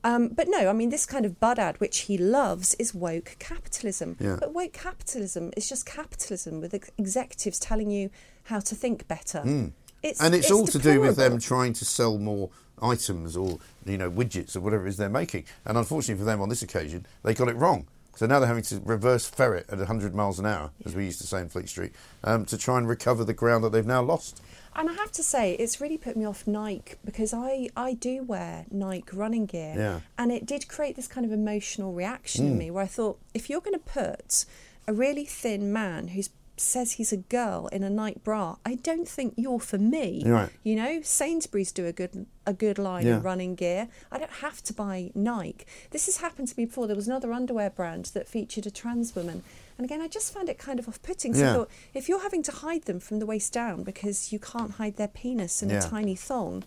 [0.04, 3.36] Um, but no, I mean, this kind of bud ad, which he loves, is woke
[3.40, 4.18] capitalism.
[4.20, 4.38] Yeah.
[4.40, 8.10] But woke capitalism is just capitalism with ex- executives telling you
[8.46, 9.40] how to think better.
[9.40, 9.72] Mm.
[10.04, 12.50] It's, and it's, all to do with them trying to sell more
[12.82, 15.46] items or you know widgets or whatever it is they're making.
[15.66, 17.88] And unfortunately for them, on this occasion, they got it wrong.
[18.16, 21.22] So now they're having to reverse ferret at 100 miles an hour, as we used
[21.22, 21.94] to say in Fleet Street,
[22.24, 24.42] um, to try and recover the ground that they've now lost.
[24.78, 28.24] And I have to say, it's really put me off Nike because I, I do
[28.24, 29.74] wear Nike running gear.
[29.76, 30.00] Yeah.
[30.18, 32.58] And it did create this kind of emotional reaction in Mm.
[32.60, 34.46] me where I thought, if you're going to put
[34.88, 36.22] a really thin man who
[36.60, 40.24] says he's a girl in a Nike bra, I don't think you're for me.
[40.26, 40.50] Right.
[40.64, 43.18] You know, Sainsbury's do a good a good line Yeah.
[43.18, 43.90] in running gear.
[44.12, 45.66] I don't have to buy Nike.
[45.92, 46.88] This has happened to me before.
[46.88, 49.44] There was another underwear brand that featured a trans woman.
[49.78, 51.34] And again, I just found it kind of off-putting.
[51.36, 51.54] So I Yeah.
[51.54, 54.96] thought, if you're having to hide them from the waist down because you can't hide
[54.98, 55.86] their penis in Yeah.
[55.86, 56.64] a tiny thong,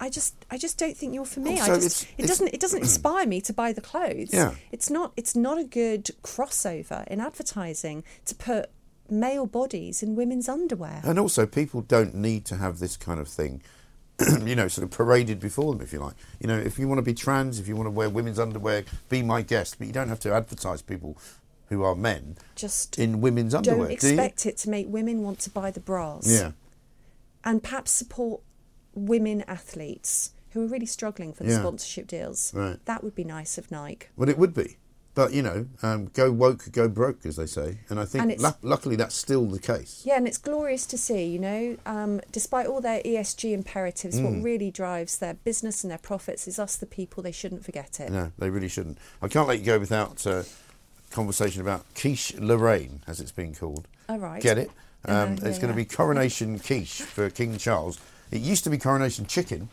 [0.00, 1.52] I just I just don't think you're for me.
[1.60, 4.30] Also, I it's- just it it's- doesn't it doesn't inspire me to buy the clothes.
[4.32, 4.54] Yeah.
[4.72, 8.70] It's not it's not a good crossover in advertising to put
[9.08, 11.00] male bodies in women's underwear.
[11.04, 13.62] And also, people don't need to have this kind of thing,
[14.44, 16.14] you know, sort of paraded before them, if you like.
[16.40, 18.84] You know, if you want to be trans, if you want to wear women's underwear,
[19.10, 19.76] be my guest.
[19.78, 21.18] But you don't have to advertise people
[21.74, 23.88] who are men Just in women's underwear.
[23.88, 24.12] don't do you?
[24.14, 26.26] expect it to make women want to buy the bras.
[26.26, 26.52] Yeah.
[27.44, 28.40] And perhaps support
[28.94, 31.60] women athletes who are really struggling for the Yeah.
[31.60, 32.52] sponsorship deals.
[32.54, 32.78] Right.
[32.86, 34.06] That would be nice of Nike.
[34.16, 34.76] Well, it would be.
[35.16, 37.78] But, you know, um, go woke, go broke, as they say.
[37.88, 40.02] And I think, it's- lu- luckily, that's still the case.
[40.04, 44.32] Yeah, and it's glorious to see, you know, um, despite all their ESG imperatives, what
[44.32, 44.42] Mm.
[44.42, 47.22] really drives their business and their profits is us, the people.
[47.22, 48.10] They shouldn't forget it.
[48.10, 48.98] No, they really shouldn't.
[49.22, 50.42] I can't let you go without uh,
[51.14, 53.86] conversation about quiche Lorraine, as it's been called.
[54.08, 54.42] Oh, right.
[54.42, 54.70] Get it?
[55.06, 57.98] Um, yeah, it's going to be coronation quiche for King Charles.
[58.30, 59.68] It used to be coronation chicken,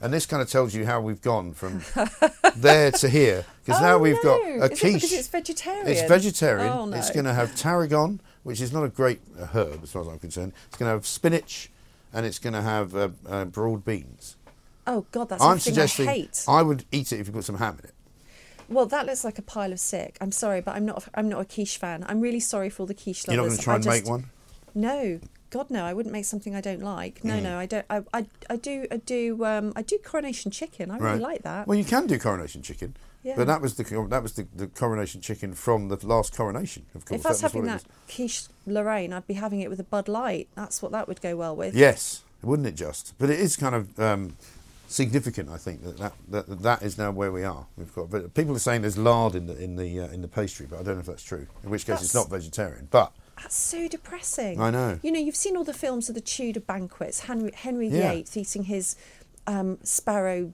[0.00, 1.82] And this kind of tells you how we've gone from
[2.56, 3.44] there to here.
[3.64, 4.22] Because Oh, now we've no.
[4.22, 4.92] got a Is it quiche.
[4.94, 5.86] because it's vegetarian?
[5.86, 6.68] It's vegetarian.
[6.68, 6.96] Oh, no.
[6.96, 10.08] It's going to have tarragon, which is not a great uh, herb as far as
[10.08, 10.52] I'm concerned.
[10.68, 11.70] It's going to have spinach,
[12.12, 14.36] and it's going to have uh, uh, broad beans.
[14.86, 16.44] Oh God, that's I'm something suggesting I hate.
[16.48, 17.94] I would eat it if you put some ham in it.
[18.72, 20.16] Well, that looks like a pile of sick.
[20.20, 21.04] I'm sorry, but I'm not.
[21.14, 22.04] I'm not a quiche fan.
[22.08, 23.34] I'm really sorry for all the quiche lovers.
[23.36, 24.24] You're not going to try I and just- make one.
[24.74, 25.20] No,
[25.50, 25.84] God, no.
[25.84, 27.22] I wouldn't make something I don't like.
[27.24, 27.42] No, Mm.
[27.42, 27.84] no, I don't.
[27.90, 28.86] I, I, I do.
[28.90, 29.44] I do.
[29.44, 30.90] Um, I do coronation chicken.
[30.90, 31.66] I really like that.
[31.66, 32.96] Well, you can do coronation chicken.
[33.22, 33.34] Yeah.
[33.36, 37.04] But that was the that was the, the coronation chicken from the last coronation, of
[37.04, 37.20] course.
[37.20, 39.84] if I was That having it that quiche Lorraine, I'd be having it with a
[39.84, 40.48] Bud Light.
[40.56, 41.74] That's what that would go well with.
[41.74, 43.14] Yes, wouldn't it just?
[43.18, 44.36] But it is kind of um,
[44.92, 47.66] significant, I think, that that, that that is now where we are.
[47.76, 50.28] We've got, but people are saying there's lard in the in the uh, in the
[50.28, 51.46] pastry, but I don't know if that's true.
[51.64, 52.88] In which case, it's not vegetarian.
[52.90, 54.60] But That's so depressing.
[54.60, 55.00] I know.
[55.02, 57.20] You know, you've seen all the films of the Tudor banquets.
[57.20, 58.12] Henry Henry Yeah.
[58.12, 58.96] VIII eating his
[59.46, 60.52] um, sparrow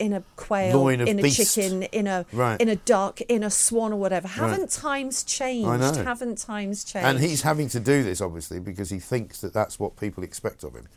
[0.00, 1.54] in a quail, in a beast.
[1.54, 2.60] chicken, in a Right.
[2.60, 4.26] in a duck, in a swan or whatever.
[4.26, 5.68] Haven't times changed?
[5.96, 7.06] Haven't times changed?
[7.06, 10.64] and he's having to do this obviously because he thinks that that's what people expect
[10.64, 10.88] of him.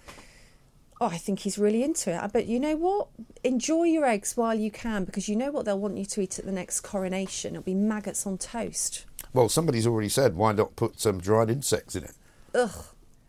[1.00, 2.32] Oh, I think he's really into it.
[2.34, 3.08] But you know what?
[3.44, 6.40] Enjoy your eggs while you can because you know what they'll want you to eat
[6.40, 7.54] at the next coronation.
[7.54, 9.06] It'll be maggots on toast.
[9.34, 12.14] Well, somebody's already said why not put some dried insects in it.
[12.56, 12.86] Ugh.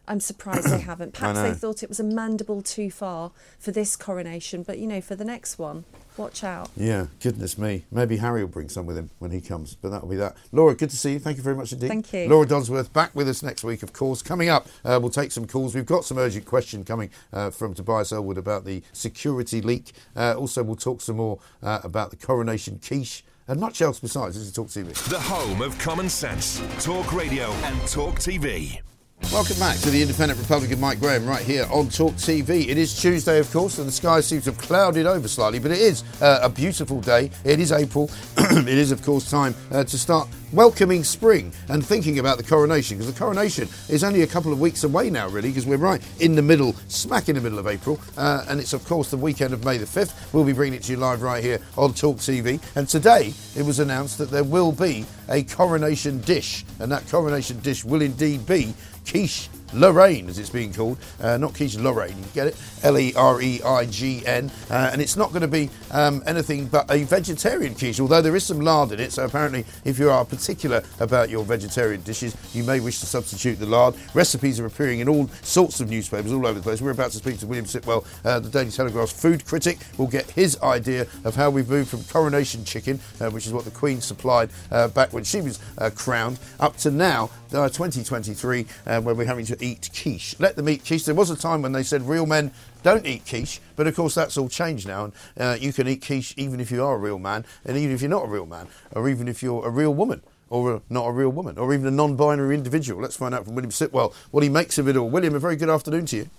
[0.08, 1.14] I'm surprised they haven't.
[1.14, 5.00] Perhaps they thought it was a mandible too far for this coronation, but you know,
[5.00, 5.84] for the next one,
[6.16, 6.70] watch out.
[6.76, 7.84] Yeah, goodness me.
[7.90, 10.36] Maybe Harry will bring some with him when he comes, but that'll be that.
[10.50, 11.18] Laura, good to see you.
[11.18, 11.88] Thank you very much indeed.
[11.88, 12.28] Thank you.
[12.28, 14.22] Laura Dodsworth back with us next week, of course.
[14.22, 15.74] Coming up, uh, we'll take some calls.
[15.74, 19.92] We've got some urgent question coming uh, from Tobias Ellwood about the security leak.
[20.16, 24.36] Uh, also, we'll talk some more uh, about the coronation quiche and much else besides.
[24.36, 24.92] This is Talk TV.
[25.08, 28.80] The home of common sense, talk radio and talk TV.
[29.24, 32.66] Welcome back to the Independent Republican Mike Graham right here on Talk TV.
[32.68, 35.70] It is Tuesday, of course, and the sky seems to have clouded over slightly, but
[35.70, 37.30] it is uh, a beautiful day.
[37.44, 38.10] It is April.
[38.38, 42.96] it is, of course, time uh, to start welcoming spring and thinking about the coronation
[42.96, 46.00] because the coronation is only a couple of weeks away now, really, because we're right
[46.20, 49.16] in the middle, smack in the middle of April, uh, and it's, of course, the
[49.16, 50.32] weekend of May the 5th.
[50.32, 52.60] We'll be bringing it to you live right here on Talk TV.
[52.76, 57.60] And today it was announced that there will be a coronation dish, and that coronation
[57.60, 58.72] dish will indeed be
[59.08, 60.98] quiche Lorreign, as it's being called.
[61.20, 62.56] Uh, not quiche Lorraine, you get it?
[62.82, 64.50] L E R E I G N.
[64.70, 68.36] Uh, and it's not going to be um, anything but a vegetarian quiche, although there
[68.36, 69.12] is some lard in it.
[69.12, 73.58] So apparently, if you are particular about your vegetarian dishes, you may wish to substitute
[73.58, 73.94] the lard.
[74.14, 76.80] Recipes are appearing in all sorts of newspapers all over the place.
[76.80, 79.78] We're about to speak to William Sitwell, uh, the Daily Telegraph's food critic.
[79.96, 83.64] We'll get his idea of how we've moved from coronation chicken, uh, which is what
[83.64, 88.66] the Queen supplied uh, back when she was uh, crowned, up to now, uh, 2023,
[88.86, 90.36] uh, when we're having to eat quiche.
[90.38, 91.04] Let them eat quiche.
[91.04, 92.52] There was a time when they said real men
[92.82, 95.04] don't eat quiche, but of course that's all changed now.
[95.04, 97.94] And uh, you can eat quiche even if you are a real man, and even
[97.94, 100.22] if you're not a real man, or even if you're a real woman.
[100.50, 103.02] Or a, not a real woman, or even a non binary individual.
[103.02, 105.10] Let's find out from William Sitwell what he makes of it all.
[105.10, 106.30] William, a very good afternoon to you.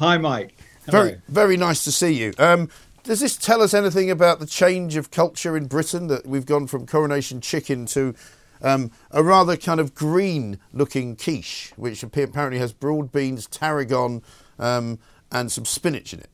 [0.00, 0.52] Hi, Mike.
[0.86, 1.04] Hello.
[1.04, 2.32] Very, very nice to see you.
[2.40, 2.68] Um,
[3.06, 6.66] does this tell us anything about the change of culture in Britain that we've gone
[6.66, 8.16] from coronation chicken to
[8.62, 14.22] um, a rather kind of green-looking quiche, which apparently has broad beans, tarragon,
[14.58, 14.98] um,
[15.30, 16.30] and some spinach in it?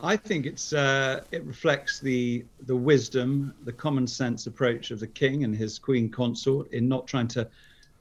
[0.00, 5.06] I think it's uh, it reflects the the wisdom, the common sense approach of the
[5.08, 7.48] king and his queen consort in not trying to,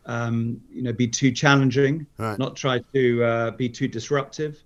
[0.06, 2.38] um, you know, be too challenging, Right.
[2.38, 4.64] not try to uh, be too disruptive.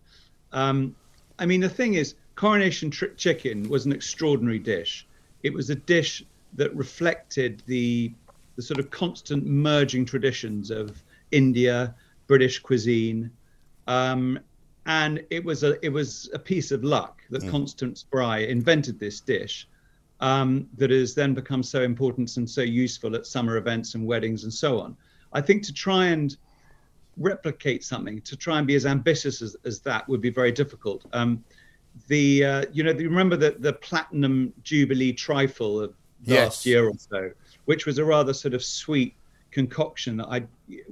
[0.51, 0.93] Um,
[1.39, 5.07] I mean, the thing is, coronation tri- chicken was an extraordinary dish.
[5.43, 8.13] It was a dish that reflected the
[8.57, 11.95] the sort of constant merging traditions of India,
[12.27, 13.31] British cuisine,
[13.87, 14.37] um,
[14.85, 19.21] and it was a it was a piece of luck that Constance Spry invented this
[19.21, 19.67] dish
[20.19, 24.43] um, that has then become so important and so useful at summer events and weddings
[24.43, 24.95] and so on.
[25.33, 26.35] I think to try and
[27.17, 31.05] replicate something, to try and be as ambitious as, as that would be very difficult.
[31.13, 31.43] Um,
[32.07, 35.93] the uh, you know, you remember the the platinum jubilee trifle of
[36.23, 36.45] Yes.
[36.45, 37.31] last year or so,
[37.65, 39.15] which was a rather sort of sweet
[39.51, 40.37] concoction that I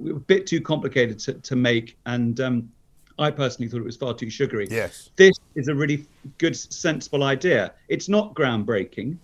[0.06, 2.70] a bit too complicated to, to make, and um,
[3.18, 4.66] I personally thought it was far too sugary.
[4.70, 5.10] Yes.
[5.16, 6.06] This is a really
[6.38, 7.72] good, sensible idea.
[7.88, 9.16] It's not groundbreaking.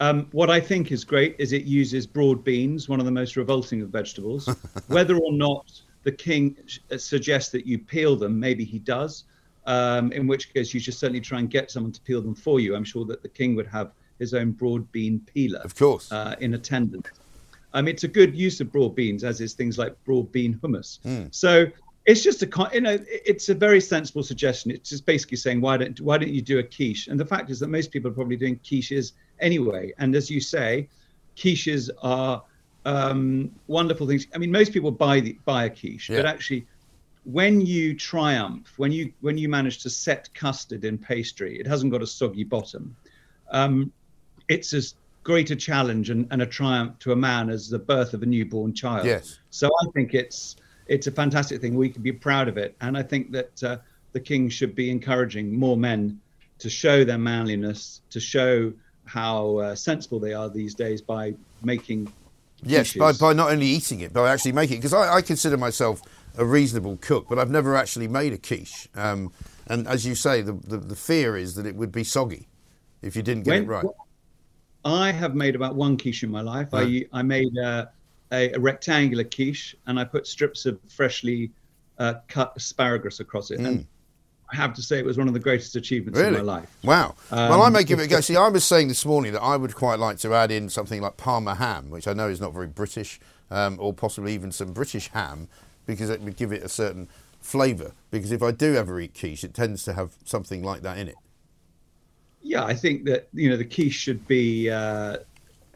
[0.00, 3.36] Um, what I think is great is it uses broad beans, one of the most
[3.36, 4.48] revolting of vegetables.
[4.88, 5.70] Whether or not
[6.02, 6.56] the king
[6.90, 9.24] uh, suggests that you peel them, maybe he does.
[9.66, 12.60] Um, in which case, you should certainly try and get someone to peel them for
[12.60, 12.74] you.
[12.74, 16.34] I'm sure that the king would have his own broad bean peeler, of course, uh,
[16.40, 17.08] in attendance.
[17.72, 21.00] Um, it's a good use of broad beans, as is things like broad bean hummus.
[21.02, 21.26] Hmm.
[21.30, 21.66] So
[22.06, 24.70] It's just a you know it's a very sensible suggestion.
[24.70, 27.08] It's just basically saying why don't why don't you do a quiche?
[27.08, 29.92] And the fact is that most people are probably doing quiches anyway.
[29.98, 30.88] And as you say,
[31.34, 32.42] quiches are
[32.84, 34.26] um, wonderful things.
[34.34, 36.18] I mean, most people buy the, buy a quiche, yeah.
[36.18, 36.66] but actually,
[37.24, 41.90] when you triumph, when you when you manage to set custard in pastry, it hasn't
[41.90, 42.94] got a soggy bottom.
[43.50, 43.90] Um,
[44.48, 48.14] it's as great a challenge and, and a triumph to a man as the birth
[48.14, 49.06] of a newborn child.
[49.06, 49.38] Yes.
[49.50, 51.74] So I think it's it's a fantastic thing.
[51.74, 53.78] We can be proud of it, and I think that uh,
[54.12, 56.20] the king should be encouraging more men
[56.58, 58.72] to show their manliness, to show
[59.06, 62.12] how uh, sensible they are these days by making.
[62.62, 64.80] Yes, by, by not only eating it, but actually making it.
[64.80, 66.00] Because I, I, consider myself
[66.38, 68.88] a reasonable cook, but I've never actually made a quiche.
[68.94, 69.32] Um,
[69.66, 72.48] and as you say, the, the, the, fear is that it would be soggy
[73.02, 73.84] if you didn't get when, it right.
[74.84, 76.68] I have made about one quiche in my life.
[76.72, 77.90] I, I made a,
[78.32, 81.50] a, a, rectangular quiche and I put strips of freshly
[81.98, 83.60] uh, cut asparagus across it.
[83.60, 83.66] Mm.
[83.66, 83.86] And
[84.52, 86.38] I have to say, it was one of the greatest achievements really?
[86.38, 86.76] of my life.
[86.84, 87.14] Wow.
[87.30, 88.20] Um, well, I may give it a go.
[88.20, 91.00] See, I was saying this morning that I would quite like to add in something
[91.00, 93.20] like Parma ham, which I know is not very British,
[93.50, 95.48] um, or possibly even some British ham,
[95.86, 97.08] because it would give it a certain
[97.40, 97.92] flavour.
[98.10, 101.08] Because if I do ever eat quiche, it tends to have something like that in
[101.08, 101.16] it.
[102.44, 105.16] Yeah, I think that you know the quiche should be, uh,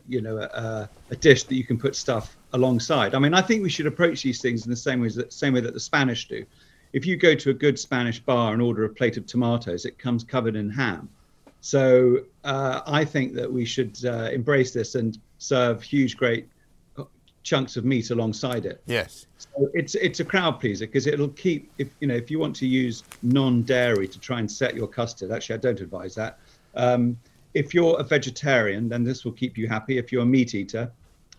[0.07, 3.15] you know, a, a, dish that you can put stuff alongside.
[3.15, 5.55] I mean, I think we should approach these things in the same way that same
[5.55, 6.45] way that the Spanish do
[6.93, 9.99] if you go to a good Spanish bar and order a plate of tomatoes, it
[9.99, 11.09] comes covered in ham.
[11.61, 16.49] So uh, I think that we should uh, embrace this and serve huge, great
[17.43, 18.83] chunks of meat alongside it.
[18.87, 19.27] Yes.
[19.39, 22.55] So it's it's a crowd pleaser because it'll keep if you know if you want
[22.57, 25.31] to use non-dairy to try and set your custard.
[25.33, 26.39] Actually, I don't advise that.
[26.79, 27.19] Um,
[27.55, 29.99] if you're a vegetarian, then this will keep you happy.
[29.99, 30.91] If you're a meat eater,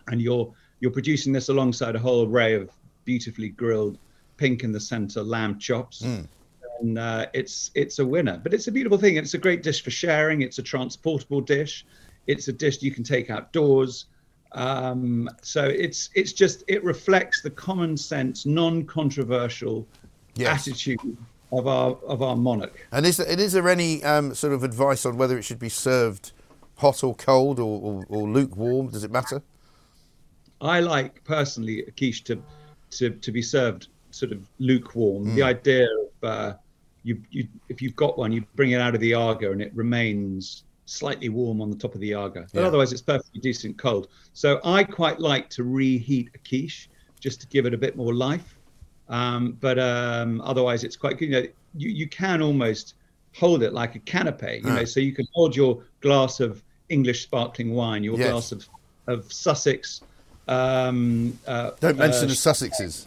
[0.08, 2.70] and you're you're producing this alongside a whole array of
[3.04, 3.98] beautifully grilled
[4.36, 6.02] pink in the center lamb chops.
[6.02, 6.26] Mm.
[6.80, 9.16] And uh, it's it's a winner, but it's a beautiful thing.
[9.16, 10.42] It's a great dish for sharing.
[10.42, 11.84] It's a transportable dish.
[12.26, 14.06] It's a dish you can take outdoors.
[14.52, 19.86] Um, so it's it's just it reflects the common sense, non-controversial
[20.34, 20.66] yes.
[20.66, 20.98] attitude
[21.52, 22.86] of our of our monarch.
[22.92, 25.68] And is there, is there any um, sort of advice on whether it should be
[25.68, 26.32] served
[26.76, 28.88] hot or cold or, or, or lukewarm?
[28.88, 29.42] Does it matter?
[30.60, 32.42] I like personally a quiche to
[32.90, 35.26] to to be served sort of lukewarm.
[35.26, 35.34] Mm.
[35.34, 36.52] The idea of uh,
[37.02, 39.72] you, you, if you've got one, you bring it out of the Aga and it
[39.74, 42.46] remains slightly warm on the top of the Aga.
[42.52, 42.66] But yeah.
[42.66, 44.08] otherwise, it's perfectly decent cold.
[44.32, 46.90] So I quite like to reheat a quiche
[47.20, 48.58] just to give it a bit more life.
[49.10, 51.28] Um, but um, otherwise, it's quite good.
[51.28, 52.94] You know, you, you can almost
[53.34, 54.64] hold it like a canapé.
[54.64, 58.30] You know, so you can hold your glass of English sparkling wine, your yes.
[58.30, 58.68] glass of
[59.06, 60.00] of Sussex.
[60.48, 63.06] Um, uh, Don't mention uh, the Sussexes.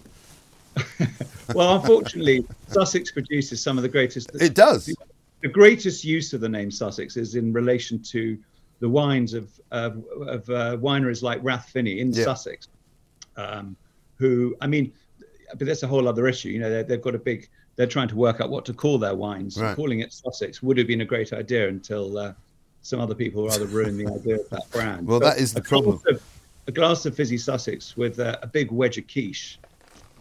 [1.56, 4.30] well, unfortunately, Sussex produces some of the greatest.
[4.36, 4.86] It does.
[4.86, 4.96] The,
[5.42, 8.38] the greatest use of the name Sussex is in relation to
[8.80, 12.26] the wines of of, of uh, wineries like Rathfinny in yeah.
[12.26, 12.68] Sussex,
[13.38, 13.76] um,
[14.16, 14.92] who I mean,
[15.50, 16.50] but that's a whole other issue.
[16.50, 17.50] You know, they've got a big.
[17.76, 19.60] They're trying to work out what to call their wines.
[19.60, 19.76] Right.
[19.76, 22.34] Calling it Sussex would have been a great idea until uh,
[22.84, 25.08] some other people rather ruined the idea of that brand.
[25.08, 26.00] Well, but that is the problem.
[26.08, 26.22] Of,
[26.68, 29.60] a glass of fizzy Sussex with uh, a big wedge of quiche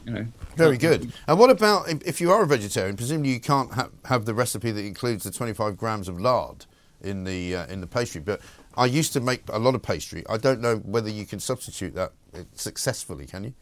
[0.07, 0.27] you know.
[0.57, 1.13] Very good.
[1.27, 2.97] And what about if you are a vegetarian?
[2.97, 6.67] Presumably you can't ha- have the recipe that includes the 25 grams of lard
[7.01, 8.21] in the uh, in the pastry.
[8.21, 8.41] But
[8.77, 10.25] I used to make a lot of pastry.
[10.29, 12.13] I don't know whether you can substitute that
[12.55, 13.27] successfully.
[13.27, 13.55] Can you?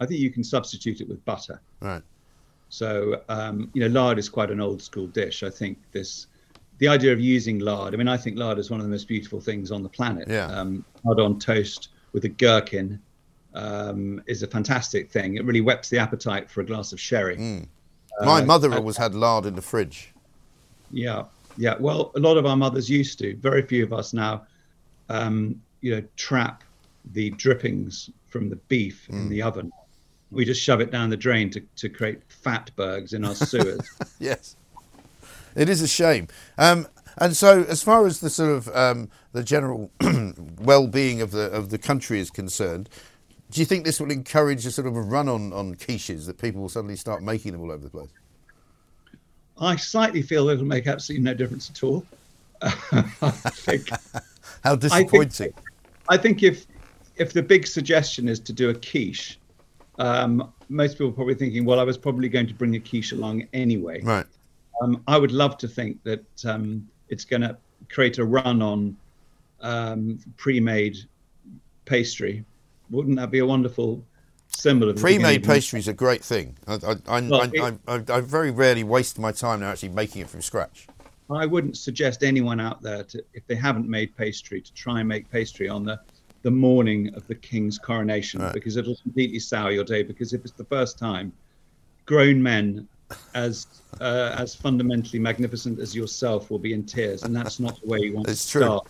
[0.00, 1.60] I think you can substitute it with butter.
[1.80, 2.02] Right.
[2.68, 5.42] So um, you know, lard is quite an old school dish.
[5.42, 6.26] I think this.
[6.78, 9.08] The idea of using lard, I mean, I think lard is one of the most
[9.08, 10.28] beautiful things on the planet.
[10.28, 10.46] Yeah.
[10.46, 13.00] Um, lard on toast with a gherkin
[13.54, 15.36] um, is a fantastic thing.
[15.36, 17.36] It really whets the appetite for a glass of sherry.
[17.36, 17.66] Mm.
[18.20, 20.12] My uh, mother always had lard in the fridge.
[20.90, 21.24] Yeah,
[21.56, 21.74] yeah.
[21.78, 23.36] Well, a lot of our mothers used to.
[23.36, 24.46] Very few of us now,
[25.08, 26.64] um, you know, trap
[27.12, 29.14] the drippings from the beef mm.
[29.14, 29.72] in the oven.
[30.30, 33.80] We just shove it down the drain to, to create fatbergs in our sewers.
[34.18, 34.56] yes,
[35.54, 36.28] it is a shame.
[36.58, 36.86] Um,
[37.16, 39.90] and so, as far as the sort of um, the general
[40.60, 42.88] well-being of the of the country is concerned,
[43.50, 46.38] do you think this will encourage a sort of a run on, on quiches that
[46.38, 48.10] people will suddenly start making them all over the place?
[49.60, 52.04] I slightly feel it'll make absolutely no difference at all.
[52.62, 52.70] I
[53.32, 53.88] think.
[54.64, 55.52] How disappointing!
[55.56, 55.56] I think,
[56.08, 56.66] I think, if
[57.16, 59.38] if the big suggestion is to do a quiche,
[59.98, 63.12] um, most people are probably thinking, well, I was probably going to bring a quiche
[63.12, 64.00] along anyway.
[64.02, 64.26] Right.
[64.82, 67.56] Um, I would love to think that um, it's going to
[67.88, 68.96] create a run on
[69.60, 70.98] um, pre-made
[71.84, 72.44] pastry
[72.90, 74.02] wouldn't that be a wonderful
[74.48, 76.56] symbol of Pre-made pastry is a great thing.
[76.66, 77.42] I, I, I, Well,
[77.86, 80.86] I, it- I very rarely waste my time now actually making it from scratch.
[81.30, 85.08] I wouldn't suggest anyone out there to, if they haven't made pastry, to try and
[85.08, 86.00] make pastry on the
[86.42, 90.02] the morning of the king's coronation because it'll completely sour your day.
[90.02, 91.32] Because if it's the first time,
[92.06, 92.86] grown men
[93.34, 93.66] as
[94.00, 98.00] uh, as fundamentally magnificent as yourself will be in tears, and that's not the way
[98.00, 98.62] you want It's to true.
[98.62, 98.88] start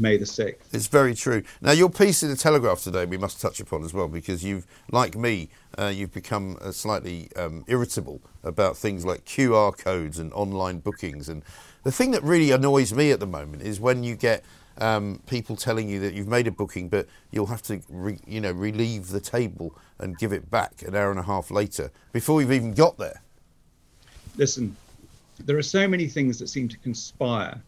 [0.00, 0.72] May the sixth.
[0.72, 1.42] It's very true.
[1.60, 4.64] Now, your piece in the Telegraph today, we must touch upon as well, because you've,
[4.92, 10.32] like me, uh, you've become uh, slightly um, irritable about things like QR codes and
[10.34, 11.28] online bookings.
[11.28, 11.42] And
[11.82, 14.44] the thing that really annoys me at the moment is when you get
[14.78, 18.40] um, people telling you that you've made a booking, but you'll have to, re, you
[18.40, 22.40] know, relieve the table and give it back an hour and a half later before
[22.40, 23.22] you've even got there.
[24.36, 24.76] Listen,
[25.44, 27.60] there are so many things that seem to conspire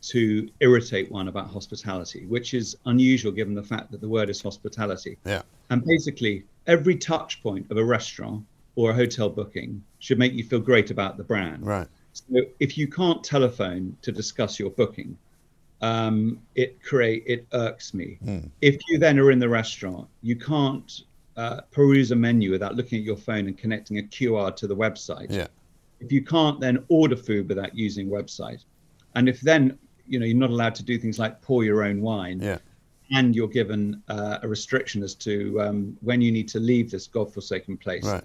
[0.00, 4.40] to irritate one about hospitality, which is unusual given the fact that the word is
[4.40, 5.18] hospitality.
[5.24, 5.42] Yeah.
[5.70, 8.44] And basically, every touch point of a restaurant
[8.76, 11.66] or a hotel booking should make you feel great about the brand.
[11.66, 11.88] Right.
[12.12, 15.16] So if you can't telephone to discuss your booking,
[15.80, 18.18] um, it create it irks me.
[18.60, 21.02] If you then are in the restaurant, you can't
[21.36, 24.76] uh, peruse a menu without looking at your phone and connecting a QR to the
[24.76, 25.26] website.
[25.30, 25.46] Yeah.
[26.00, 28.64] If you can't then order food without using website,
[29.14, 32.00] and if then you know you're not allowed to do things like pour your own
[32.00, 32.58] wine, Yeah.
[33.12, 37.06] and you're given uh, a restriction as to um, when you need to leave this
[37.06, 38.04] godforsaken place.
[38.04, 38.24] Right.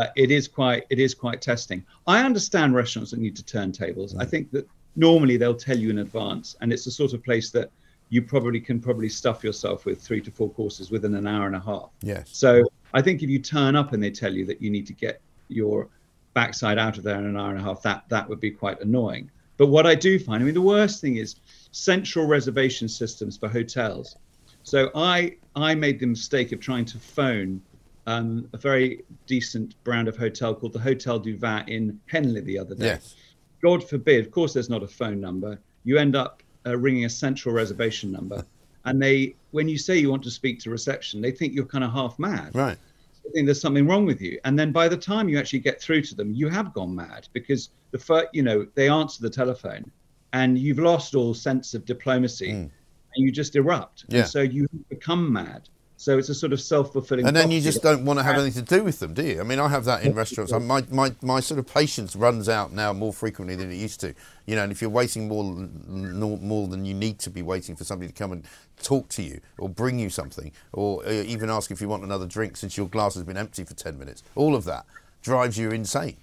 [0.00, 1.84] Uh, it is quite it is quite testing.
[2.06, 4.14] I understand restaurants that need to turntables.
[4.18, 4.68] I think that
[4.98, 7.70] normally they'll tell you in advance, and it's the sort of place that
[8.10, 11.54] you probably can probably stuff yourself with three to four courses within an hour and
[11.54, 11.90] a half.
[12.02, 12.28] Yes.
[12.32, 14.92] So I think if you turn up and they tell you that you need to
[14.92, 15.88] get your
[16.34, 18.80] backside out of there in an hour and a half, that that would be quite
[18.80, 19.30] annoying.
[19.56, 21.36] But what I do find, I mean, the worst thing is
[21.70, 24.16] central reservation systems for hotels.
[24.64, 27.60] So I I made the mistake of trying to phone
[28.06, 32.58] um, a very decent brand of hotel called the Hotel du Vin in Henley the
[32.58, 32.86] other day.
[32.86, 33.14] Yes.
[33.62, 35.58] God forbid, of course, there's not a phone number.
[35.84, 38.44] You end up uh, ringing a central reservation number,
[38.84, 41.84] and they, when you say you want to speak to reception, they think you're kind
[41.84, 42.54] of half mad.
[42.54, 42.78] Right.
[43.24, 45.80] They think there's something wrong with you, and then by the time you actually get
[45.80, 49.30] through to them, you have gone mad because the first, you know, they answer the
[49.30, 49.90] telephone,
[50.32, 52.70] and you've lost all sense of diplomacy, and
[53.16, 54.04] you just erupt.
[54.08, 54.20] Yeah.
[54.20, 55.68] And so you become mad.
[56.00, 57.26] So it's a sort of self-fulfilling.
[57.26, 59.40] And then you just don't want to have anything to do with them, do you?
[59.40, 60.52] I mean, I have that in restaurants.
[60.52, 63.98] I- My, my, my sort of patience runs out now more frequently than it used
[64.02, 64.14] to.
[64.46, 67.74] You know, and if you're waiting more, than- more than you need to be waiting
[67.74, 68.44] for somebody to come and
[68.80, 72.26] talk to you or bring you something or uh, even ask if you want another
[72.26, 74.86] drink since your glass has been empty for 10 minutes, all of that
[75.22, 76.16] drives you insane.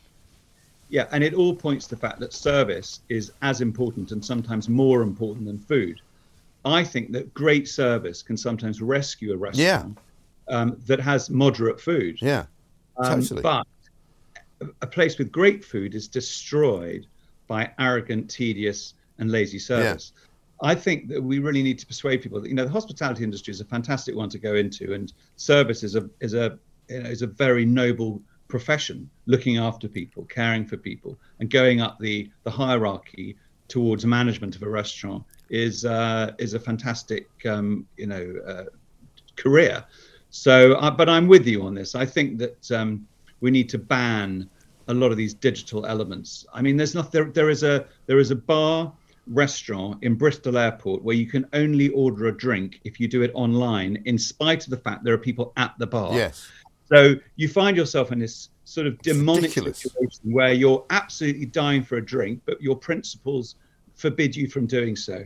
[0.87, 4.69] Yeah, and it all points to the fact that service is as important and sometimes
[4.69, 5.99] more important than food.
[6.65, 9.97] I think that great service can sometimes rescue a restaurant
[10.47, 12.19] um, that has moderate food.
[12.21, 12.45] Yeah,
[12.97, 13.43] Um, totally.
[13.43, 13.67] But
[14.81, 17.05] a- place with great food is destroyed
[17.47, 20.13] by arrogant, tedious, and lazy service.
[20.61, 23.51] I think that we really need to persuade people that you know the hospitality industry
[23.51, 26.57] is a fantastic one to go into, and service is a is a
[26.89, 29.09] you know, is a very noble profession.
[29.25, 33.35] Looking after people, caring for people, and going up the the hierarchy
[33.67, 38.63] towards management of a restaurant is uh, is a fantastic um, you know uh,
[39.35, 39.83] career.
[40.29, 41.95] So, uh, but I'm with you on this.
[41.95, 43.07] I think that um,
[43.39, 44.49] we need to ban
[44.87, 46.45] a lot of these digital elements.
[46.53, 47.25] I mean, there's not there.
[47.25, 48.91] There is a there is a bar
[49.27, 53.31] restaurant in Bristol Airport where you can only order a drink if you do it
[53.33, 56.13] online, in spite of the fact there are people at the bar.
[56.13, 56.47] Yes.
[56.87, 61.97] So you find yourself in this sort of demonic situation where you're absolutely dying for
[61.97, 63.55] a drink, but your principles
[63.93, 65.25] forbid you from doing so.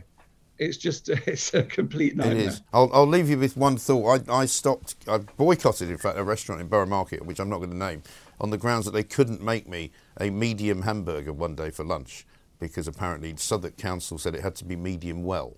[0.58, 2.36] It's just it's a complete nightmare.
[2.36, 2.62] It is.
[2.72, 4.28] I'll, I'll leave you with one thought.
[4.28, 7.58] I, I stopped, I boycotted, in fact, a restaurant in Borough Market, which I'm not
[7.58, 8.02] going to name,
[8.40, 9.90] on the grounds that they couldn't make me
[10.20, 12.26] a medium hamburger one day for lunch
[12.60, 15.56] because apparently Southwark Council said it had to be medium well.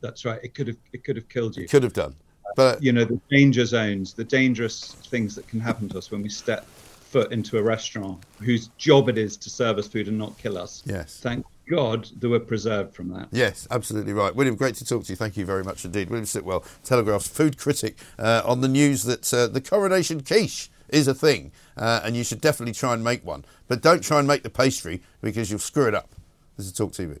[0.00, 0.40] That's right.
[0.42, 1.64] It could have it could have killed you.
[1.64, 2.14] It could have done.
[2.56, 6.22] But you know the danger zones, the dangerous things that can happen to us when
[6.22, 6.66] we step
[7.14, 10.58] foot into a restaurant whose job it is to serve us food and not kill
[10.58, 10.82] us.
[10.84, 11.20] Yes.
[11.20, 13.28] Thank God that we're preserved from that.
[13.30, 14.34] Yes, absolutely right.
[14.34, 15.16] William, great to talk to you.
[15.16, 16.10] Thank you very much indeed.
[16.10, 21.06] William Sitwell, Telegraph's food critic, uh, on the news that uh, the coronation quiche is
[21.06, 23.44] a thing uh, and you should definitely try and make one.
[23.68, 26.10] But don't try and make the pastry because you'll screw it up.
[26.56, 27.20] This is Talk TV.